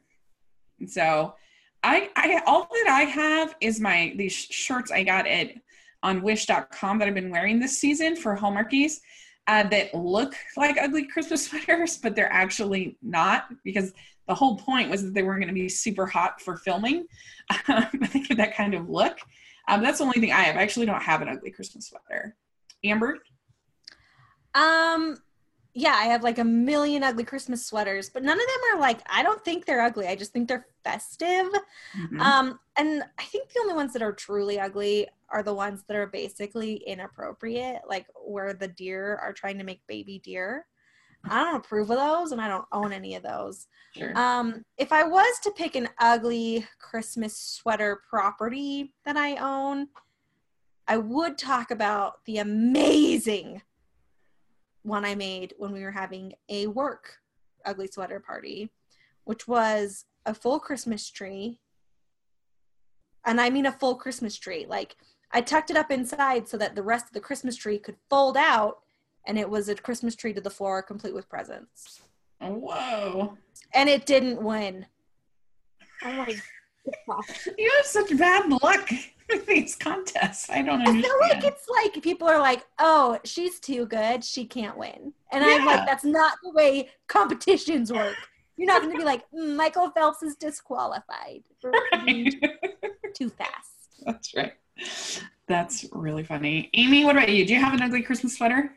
So 0.88 1.36
I 1.84 2.10
I 2.16 2.42
all 2.46 2.68
that 2.72 2.88
I 2.90 3.02
have 3.02 3.56
is 3.60 3.80
my 3.80 4.14
these 4.18 4.34
shirts 4.34 4.92
I 4.92 5.04
got 5.04 5.28
it 5.28 5.60
on 6.04 6.22
wish.com 6.22 7.00
that 7.00 7.08
I've 7.08 7.14
been 7.14 7.32
wearing 7.32 7.60
this 7.60 7.78
season 7.78 8.16
for 8.16 8.36
Hallmarkies. 8.36 9.00
Uh, 9.48 9.64
that 9.64 9.94
look 9.96 10.36
like 10.56 10.78
ugly 10.80 11.08
Christmas 11.08 11.46
sweaters, 11.48 11.98
but 11.98 12.16
they're 12.16 12.32
actually 12.32 12.96
not 13.02 13.46
because 13.64 13.92
the 14.28 14.36
whole 14.36 14.56
point 14.56 14.90
was 14.90 15.04
that 15.04 15.14
they 15.14 15.24
weren't 15.24 15.42
going 15.42 15.54
to 15.54 15.54
be 15.54 15.68
super 15.68 16.06
hot 16.06 16.40
for 16.42 16.58
filming. 16.58 17.06
Um, 17.68 17.90
that 18.38 18.56
kind 18.56 18.74
of 18.74 18.90
look. 18.90 19.18
Um, 19.68 19.84
that's 19.84 19.98
the 19.98 20.06
only 20.06 20.22
thing 20.22 20.32
I 20.32 20.44
have. 20.44 20.56
I 20.56 20.62
actually 20.62 20.86
don't 20.86 21.02
have 21.02 21.22
an 21.22 21.28
ugly 21.28 21.52
Christmas 21.52 21.88
sweater. 21.88 22.38
Amber? 22.84 23.18
Um, 24.54 25.18
yeah, 25.74 25.96
I 25.98 26.06
have 26.06 26.24
like 26.24 26.38
a 26.38 26.44
million 26.44 27.04
ugly 27.04 27.24
Christmas 27.24 27.66
sweaters, 27.66 28.10
but 28.10 28.24
none 28.24 28.38
of 28.38 28.46
them 28.46 28.76
are 28.78 28.80
like, 28.80 29.00
I 29.06 29.24
don't 29.24 29.44
think 29.44 29.66
they're 29.66 29.82
ugly. 29.82 30.08
I 30.08 30.16
just 30.16 30.34
think 30.34 30.48
they're 30.48 30.68
festive. 30.84 31.48
Mm-hmm. 31.98 32.20
Um, 32.20 32.60
and 32.78 33.04
I 33.18 33.24
think 33.24 33.50
the 33.50 33.62
only 33.62 33.74
ones 33.74 33.94
that 33.94 34.02
are 34.02 34.12
truly 34.12 34.60
ugly 34.60 35.08
are 35.30 35.44
the 35.44 35.54
ones 35.54 35.84
that 35.88 35.96
are 35.96 36.08
basically 36.08 36.76
inappropriate, 36.76 37.82
like 37.88 38.06
where 38.26 38.54
the 38.54 38.68
deer 38.68 39.18
are 39.22 39.32
trying 39.32 39.58
to 39.60 39.64
make 39.64 39.86
baby 39.88 40.20
deer. 40.24 40.66
I 41.30 41.44
don't 41.44 41.56
approve 41.56 41.92
of 41.92 41.98
those, 41.98 42.32
and 42.32 42.42
I 42.42 42.48
don't 42.48 42.66
own 42.72 42.92
any 42.92 43.16
of 43.16 43.22
those. 43.22 43.68
Sure. 43.96 44.18
Um, 44.18 44.66
if 44.78 44.92
I 44.92 45.04
was 45.04 45.40
to 45.44 45.52
pick 45.52 45.76
an 45.76 45.88
ugly 46.00 46.66
Christmas 46.80 47.38
sweater 47.38 48.02
property 48.10 48.94
that 49.06 49.18
I 49.18 49.36
own, 49.36 49.88
I 50.88 50.98
would 50.98 51.38
talk 51.38 51.70
about 51.70 52.26
the 52.26 52.40
amazing 52.40 53.62
one 54.84 55.06
I 55.06 55.16
made 55.16 55.54
when 55.58 55.72
we 55.72 55.84
were 55.84 55.92
having 55.92 56.34
a 56.50 56.68
work 56.68 57.18
ugly 57.66 57.88
sweater 57.88 58.20
party, 58.20 58.72
which 59.24 59.48
was 59.48 60.06
a 60.26 60.34
full 60.34 60.60
Christmas 60.60 61.10
tree. 61.10 61.60
And 63.26 63.40
I 63.40 63.50
mean 63.50 63.66
a 63.66 63.72
full 63.72 63.96
Christmas 63.96 64.38
tree. 64.38 64.66
Like 64.68 64.96
I 65.32 65.42
tucked 65.42 65.70
it 65.70 65.78
up 65.78 65.92
inside 65.92 66.48
so 66.48 66.58
that 66.58 66.76
the 66.76 66.84
rest 66.84 67.06
of 67.06 67.14
the 67.14 67.20
Christmas 67.20 67.56
tree 67.56 67.78
could 67.78 67.98
fold 68.10 68.36
out 68.38 68.80
and 69.28 69.38
it 69.38 69.50
was 69.50 69.70
a 69.70 69.76
Christmas 69.76 70.16
tree 70.16 70.34
to 70.34 70.42
the 70.42 70.50
floor 70.50 70.82
complete 70.82 71.14
with 71.14 71.30
presents. 71.30 72.02
Whoa. 72.40 73.38
And 73.74 73.88
it 73.88 74.06
didn't 74.06 74.42
win. 74.42 74.88
Oh 76.04 76.12
my 76.12 76.26
god. 76.26 76.42
You 77.58 77.72
have 77.78 77.86
such 77.86 78.18
bad 78.18 78.50
luck 78.50 78.90
with 79.30 79.46
these 79.46 79.76
contests. 79.76 80.50
I 80.50 80.62
don't 80.62 80.82
I 80.82 80.86
understand. 80.90 81.04
feel 81.04 81.20
like 81.22 81.44
it's 81.44 81.68
like 81.70 82.04
people 82.04 82.28
are 82.28 82.40
like, 82.40 82.66
oh, 82.80 83.20
she's 83.24 83.60
too 83.60 83.86
good. 83.86 84.24
She 84.24 84.46
can't 84.46 84.78
win. 84.78 85.14
And 85.32 85.44
I'm 85.44 85.66
like, 85.66 85.86
that's 85.86 86.04
not 86.04 86.38
the 86.44 86.52
way 86.52 86.90
competitions 87.08 87.92
work. 87.92 88.16
You're 88.58 88.68
not 88.68 88.82
going 88.82 88.94
to 88.94 88.98
be 89.00 89.06
like, 89.06 89.24
"Mm, 89.32 89.56
Michael 89.56 89.90
Phelps 89.92 90.22
is 90.22 90.36
disqualified 90.36 91.44
for 91.60 91.72
Right. 91.94 92.34
too 93.16 93.30
fast. 93.30 94.04
That's 94.06 94.34
right. 94.36 94.54
That's 95.48 95.86
really 95.92 96.24
funny. 96.24 96.70
Amy, 96.74 97.04
what 97.06 97.16
about 97.16 97.30
you? 97.30 97.46
Do 97.46 97.54
you 97.54 97.60
have 97.60 97.74
an 97.74 97.82
ugly 97.82 98.02
Christmas 98.04 98.38
sweater? 98.38 98.74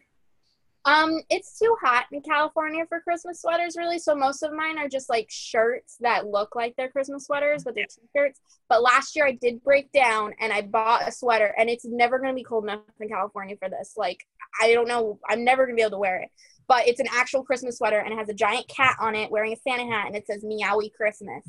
Um, 0.87 1.20
it's 1.31 1.59
too 1.59 1.75
hot 1.81 2.05
in 2.12 2.20
California 2.20 2.85
for 2.88 3.01
Christmas 3.01 3.40
sweaters, 3.40 3.75
really. 3.77 3.99
So 3.99 4.14
most 4.14 4.42
of 4.42 4.53
mine 4.53 4.79
are 4.79 4.88
just 4.88 5.09
like 5.09 5.29
shirts 5.31 5.97
that 6.01 6.27
look 6.27 6.55
like 6.55 6.75
they're 6.77 6.90
Christmas 6.90 7.25
sweaters, 7.25 7.64
but 7.64 7.75
they're 7.75 7.87
t-shirts. 7.87 8.40
But 8.68 8.83
last 8.83 9.16
year 9.16 9.27
I 9.27 9.33
did 9.33 9.64
break 9.64 9.90
down 9.92 10.35
and 10.40 10.53
I 10.53 10.61
bought 10.61 11.09
a 11.09 11.12
sweater, 11.12 11.55
and 11.57 11.70
it's 11.70 11.87
never 11.87 12.18
gonna 12.18 12.35
be 12.35 12.44
cold 12.44 12.64
enough 12.64 12.81
in 13.01 13.09
California 13.09 13.57
for 13.57 13.70
this. 13.70 13.94
Like 13.97 14.27
I 14.61 14.75
don't 14.75 14.88
know, 14.88 15.18
I'm 15.29 15.42
never 15.42 15.64
gonna 15.64 15.77
be 15.77 15.83
able 15.83 15.92
to 15.92 15.99
wear 15.99 16.20
it. 16.20 16.29
But 16.66 16.87
it's 16.87 17.01
an 17.01 17.09
actual 17.11 17.44
Christmas 17.44 17.79
sweater 17.79 17.99
and 17.99 18.12
it 18.12 18.18
has 18.18 18.29
a 18.29 18.35
giant 18.35 18.68
cat 18.68 18.97
on 19.01 19.14
it 19.14 19.31
wearing 19.31 19.53
a 19.55 19.57
Santa 19.57 19.87
hat, 19.87 20.07
and 20.07 20.16
it 20.16 20.27
says 20.27 20.44
"Meowie 20.44 20.92
Christmas." 20.92 21.44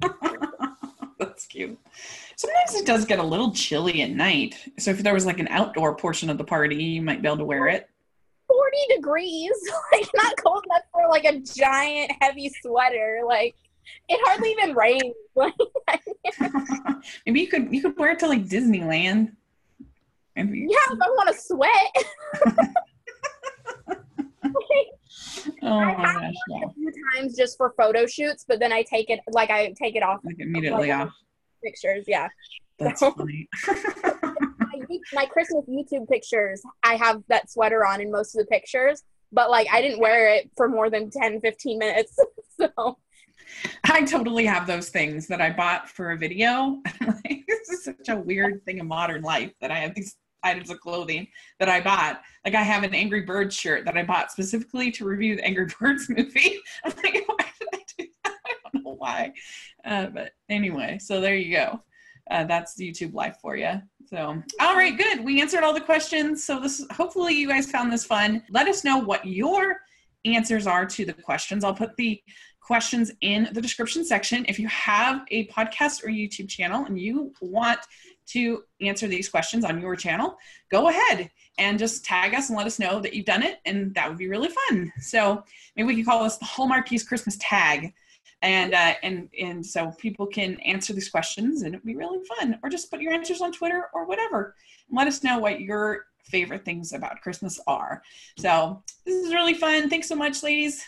That's 1.18 1.46
cute. 1.46 1.78
Sometimes 2.36 2.74
it 2.74 2.86
does 2.86 3.04
get 3.04 3.18
a 3.18 3.22
little 3.22 3.52
chilly 3.52 4.02
at 4.02 4.10
night. 4.10 4.56
So 4.78 4.92
if 4.92 5.02
there 5.02 5.14
was 5.14 5.26
like 5.26 5.40
an 5.40 5.48
outdoor 5.48 5.94
portion 5.96 6.30
of 6.30 6.38
the 6.38 6.44
party, 6.44 6.82
you 6.82 7.02
might 7.02 7.20
be 7.20 7.28
able 7.28 7.38
to 7.38 7.44
wear 7.44 7.66
it. 7.68 7.90
40 8.58 8.76
degrees, 8.96 9.52
like 9.92 10.08
not 10.14 10.34
cold 10.44 10.64
enough 10.66 10.82
for 10.92 11.08
like 11.08 11.24
a 11.24 11.38
giant 11.40 12.10
heavy 12.20 12.50
sweater. 12.62 13.20
Like 13.26 13.54
it 14.08 14.18
hardly 14.24 14.50
even 14.52 14.74
rains. 14.74 15.14
Like 15.36 15.54
Maybe 17.26 17.40
you 17.42 17.46
could 17.46 17.72
you 17.72 17.80
could 17.80 17.96
wear 17.96 18.10
it 18.12 18.18
to 18.20 18.26
like 18.26 18.44
Disneyland. 18.46 19.32
Maybe. 20.34 20.66
yeah, 20.68 20.76
if 20.92 20.98
I 21.00 21.08
want 21.10 21.28
to 21.34 21.40
sweat. 21.40 21.92
Oh 25.62 25.78
I 25.78 25.94
my 25.96 26.02
gosh, 26.02 26.34
a 26.64 26.72
few 26.74 26.92
times 27.14 27.36
just 27.36 27.56
for 27.56 27.72
photo 27.76 28.06
shoots, 28.06 28.44
but 28.46 28.58
then 28.60 28.72
I 28.72 28.82
take 28.82 29.10
it 29.10 29.20
like 29.30 29.50
I 29.50 29.72
take 29.80 29.94
it 29.96 30.02
off 30.02 30.20
Like 30.24 30.36
immediately 30.38 30.90
off. 30.90 31.10
pictures. 31.62 32.04
Yeah, 32.08 32.28
That's 32.78 33.00
funny. 33.00 33.48
My, 35.12 35.26
Christmas 35.26 35.64
YouTube 35.68 36.08
pictures, 36.08 36.62
I 36.82 36.96
have 36.96 37.22
that 37.28 37.50
sweater 37.50 37.86
on 37.86 38.00
in 38.00 38.10
most 38.10 38.34
of 38.34 38.40
the 38.40 38.46
pictures, 38.46 39.02
but 39.32 39.50
like 39.50 39.68
I 39.72 39.80
didn't 39.80 40.00
wear 40.00 40.34
it 40.34 40.50
for 40.56 40.68
more 40.68 40.90
than 40.90 41.10
10, 41.10 41.40
15 41.40 41.78
minutes. 41.78 42.18
so 42.60 42.98
I 43.84 44.04
totally 44.04 44.44
have 44.46 44.66
those 44.66 44.88
things 44.88 45.26
that 45.28 45.40
I 45.40 45.50
bought 45.50 45.88
for 45.88 46.12
a 46.12 46.16
video. 46.16 46.80
this 47.28 47.68
is 47.70 47.84
such 47.84 48.08
a 48.08 48.16
weird 48.16 48.64
thing 48.64 48.78
in 48.78 48.86
modern 48.86 49.22
life 49.22 49.52
that 49.60 49.70
I 49.70 49.78
have 49.78 49.94
these 49.94 50.16
items 50.42 50.70
of 50.70 50.80
clothing 50.80 51.26
that 51.58 51.68
I 51.68 51.80
bought. 51.80 52.22
Like 52.44 52.54
I 52.54 52.62
have 52.62 52.82
an 52.82 52.94
Angry 52.94 53.22
Birds 53.22 53.54
shirt 53.54 53.84
that 53.84 53.96
I 53.96 54.02
bought 54.02 54.30
specifically 54.30 54.90
to 54.92 55.04
review 55.04 55.36
the 55.36 55.44
Angry 55.44 55.66
Birds 55.80 56.08
movie. 56.08 56.60
I'm 56.84 56.92
like, 57.02 57.24
why 57.26 57.44
did 57.58 57.68
I 57.74 57.84
do 57.98 58.06
that? 58.24 58.34
I 58.46 58.54
don't 58.72 58.84
know 58.84 58.94
why. 58.98 59.32
Uh, 59.84 60.06
but 60.06 60.32
anyway, 60.48 60.98
so 61.00 61.20
there 61.20 61.34
you 61.34 61.56
go. 61.56 61.82
Uh, 62.30 62.44
that's 62.44 62.76
YouTube 62.76 63.14
life 63.14 63.36
for 63.40 63.56
you. 63.56 63.80
So, 64.06 64.42
all 64.60 64.76
right, 64.76 64.96
good. 64.96 65.24
We 65.24 65.40
answered 65.40 65.62
all 65.62 65.74
the 65.74 65.80
questions. 65.80 66.44
So 66.44 66.60
this, 66.60 66.84
hopefully, 66.92 67.34
you 67.34 67.48
guys 67.48 67.70
found 67.70 67.92
this 67.92 68.04
fun. 68.04 68.42
Let 68.50 68.68
us 68.68 68.84
know 68.84 68.98
what 68.98 69.26
your 69.26 69.78
answers 70.24 70.66
are 70.66 70.86
to 70.86 71.04
the 71.04 71.12
questions. 71.12 71.64
I'll 71.64 71.74
put 71.74 71.96
the 71.96 72.20
questions 72.60 73.10
in 73.22 73.48
the 73.52 73.62
description 73.62 74.04
section. 74.04 74.44
If 74.48 74.58
you 74.58 74.68
have 74.68 75.22
a 75.30 75.46
podcast 75.46 76.04
or 76.04 76.08
YouTube 76.08 76.48
channel 76.48 76.84
and 76.84 77.00
you 77.00 77.32
want 77.40 77.80
to 78.28 78.62
answer 78.82 79.08
these 79.08 79.28
questions 79.28 79.64
on 79.64 79.80
your 79.80 79.96
channel, 79.96 80.36
go 80.70 80.88
ahead 80.88 81.30
and 81.56 81.78
just 81.78 82.04
tag 82.04 82.34
us 82.34 82.50
and 82.50 82.58
let 82.58 82.66
us 82.66 82.78
know 82.78 83.00
that 83.00 83.14
you've 83.14 83.24
done 83.24 83.42
it, 83.42 83.58
and 83.64 83.94
that 83.94 84.08
would 84.08 84.18
be 84.18 84.28
really 84.28 84.50
fun. 84.50 84.92
So 85.00 85.42
maybe 85.76 85.86
we 85.86 85.94
can 85.94 86.04
call 86.04 86.24
this 86.24 86.36
the 86.36 86.44
Hallmarkies 86.44 87.06
Christmas 87.06 87.38
tag, 87.40 87.94
and 88.42 88.74
uh, 88.74 88.94
and 89.02 89.28
and 89.40 89.64
so 89.64 89.90
people 89.98 90.26
can 90.26 90.60
answer 90.60 90.92
these 90.92 91.08
questions, 91.08 91.62
and 91.62 91.74
it'd 91.74 91.86
be 91.86 91.96
really 91.96 92.24
fun. 92.38 92.58
Or 92.62 92.70
just 92.70 92.90
put 92.90 93.00
your 93.00 93.12
answers 93.12 93.40
on 93.40 93.52
Twitter 93.52 93.86
or 93.92 94.06
whatever, 94.06 94.54
and 94.88 94.96
let 94.96 95.06
us 95.08 95.24
know 95.24 95.38
what 95.38 95.60
your 95.60 96.06
favorite 96.24 96.64
things 96.64 96.92
about 96.92 97.20
Christmas 97.20 97.58
are. 97.66 98.02
So 98.38 98.82
this 99.04 99.24
is 99.24 99.32
really 99.32 99.54
fun. 99.54 99.88
Thanks 99.88 100.08
so 100.08 100.14
much, 100.14 100.42
ladies. 100.42 100.84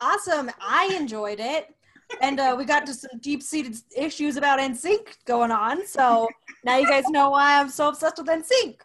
Awesome. 0.00 0.50
I 0.60 0.94
enjoyed 0.98 1.38
it. 1.40 1.74
And 2.20 2.40
uh, 2.40 2.54
we 2.58 2.64
got 2.64 2.84
to 2.86 2.94
some 2.94 3.18
deep 3.20 3.42
seated 3.42 3.76
issues 3.96 4.36
about 4.36 4.58
NSYNC 4.58 5.24
going 5.24 5.50
on. 5.50 5.86
So 5.86 6.28
now 6.64 6.76
you 6.76 6.86
guys 6.86 7.04
know 7.08 7.30
why 7.30 7.58
I'm 7.58 7.70
so 7.70 7.88
obsessed 7.88 8.18
with 8.18 8.26
NSYNC. 8.26 8.76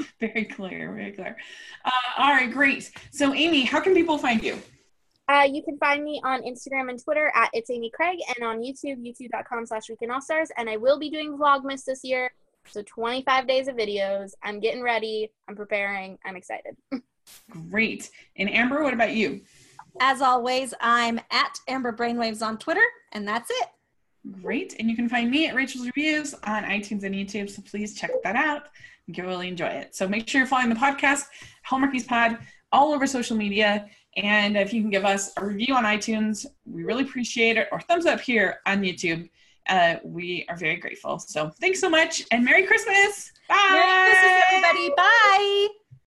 Very 0.18 0.46
clear, 0.46 0.94
very 0.94 1.12
clear. 1.12 1.36
Uh, 1.84 1.90
all 2.16 2.30
right, 2.30 2.50
great. 2.50 2.90
So, 3.10 3.34
Amy, 3.34 3.64
how 3.64 3.78
can 3.78 3.92
people 3.92 4.16
find 4.16 4.42
you? 4.42 4.56
Uh, 5.28 5.46
you 5.50 5.62
can 5.62 5.78
find 5.78 6.02
me 6.02 6.20
on 6.24 6.42
Instagram 6.42 6.90
and 6.90 7.02
Twitter 7.02 7.32
at 7.34 7.50
it's 7.52 7.70
Amy 7.70 7.90
Craig 7.90 8.18
and 8.36 8.46
on 8.46 8.58
YouTube, 8.58 8.98
youtube.com 8.98 9.66
slash 9.66 9.88
weekend 9.88 10.12
all 10.12 10.20
stars. 10.20 10.50
And 10.56 10.68
I 10.68 10.76
will 10.76 10.98
be 10.98 11.10
doing 11.10 11.36
Vlogmas 11.38 11.84
this 11.84 12.00
year. 12.02 12.32
So 12.66 12.82
25 12.82 13.46
days 13.46 13.68
of 13.68 13.76
videos. 13.76 14.32
I'm 14.42 14.60
getting 14.60 14.82
ready. 14.82 15.30
I'm 15.48 15.56
preparing. 15.56 16.18
I'm 16.24 16.36
excited. 16.36 16.76
Great. 17.70 18.10
And 18.36 18.50
Amber, 18.50 18.82
what 18.82 18.94
about 18.94 19.12
you? 19.12 19.42
As 20.00 20.22
always, 20.22 20.74
I'm 20.80 21.20
at 21.30 21.58
Amber 21.68 21.92
Brainwaves 21.92 22.44
on 22.44 22.58
Twitter, 22.58 22.84
and 23.12 23.28
that's 23.28 23.50
it. 23.50 23.68
Great. 24.40 24.76
And 24.78 24.88
you 24.88 24.96
can 24.96 25.08
find 25.08 25.30
me 25.30 25.48
at 25.48 25.54
Rachel's 25.54 25.86
Reviews 25.86 26.34
on 26.44 26.64
iTunes 26.64 27.02
and 27.02 27.14
YouTube. 27.14 27.50
So 27.50 27.62
please 27.62 27.94
check 27.94 28.10
that 28.22 28.36
out. 28.36 28.62
I 28.64 28.68
think 29.06 29.18
you'll 29.18 29.26
really 29.26 29.48
enjoy 29.48 29.66
it. 29.66 29.94
So 29.94 30.08
make 30.08 30.28
sure 30.28 30.40
you're 30.40 30.48
following 30.48 30.70
the 30.70 30.76
podcast, 30.76 31.24
Hallmarkies 31.68 32.06
Pod, 32.06 32.38
all 32.70 32.92
over 32.92 33.06
social 33.06 33.36
media. 33.36 33.88
And 34.16 34.56
if 34.56 34.72
you 34.72 34.82
can 34.82 34.90
give 34.90 35.04
us 35.04 35.32
a 35.36 35.44
review 35.44 35.74
on 35.74 35.84
iTunes, 35.84 36.46
we 36.66 36.84
really 36.84 37.04
appreciate 37.04 37.56
it. 37.56 37.68
Or 37.72 37.80
thumbs 37.80 38.06
up 38.06 38.20
here 38.20 38.60
on 38.66 38.82
YouTube. 38.82 39.28
Uh, 39.68 39.96
we 40.04 40.44
are 40.48 40.56
very 40.56 40.76
grateful. 40.76 41.18
So 41.18 41.50
thanks 41.60 41.80
so 41.80 41.88
much 41.88 42.24
and 42.30 42.44
Merry 42.44 42.64
Christmas. 42.64 43.32
Bye. 43.48 43.56
Merry 43.70 44.10
Christmas, 44.10 44.42
everybody. 44.50 44.94
Bye. 44.96 45.68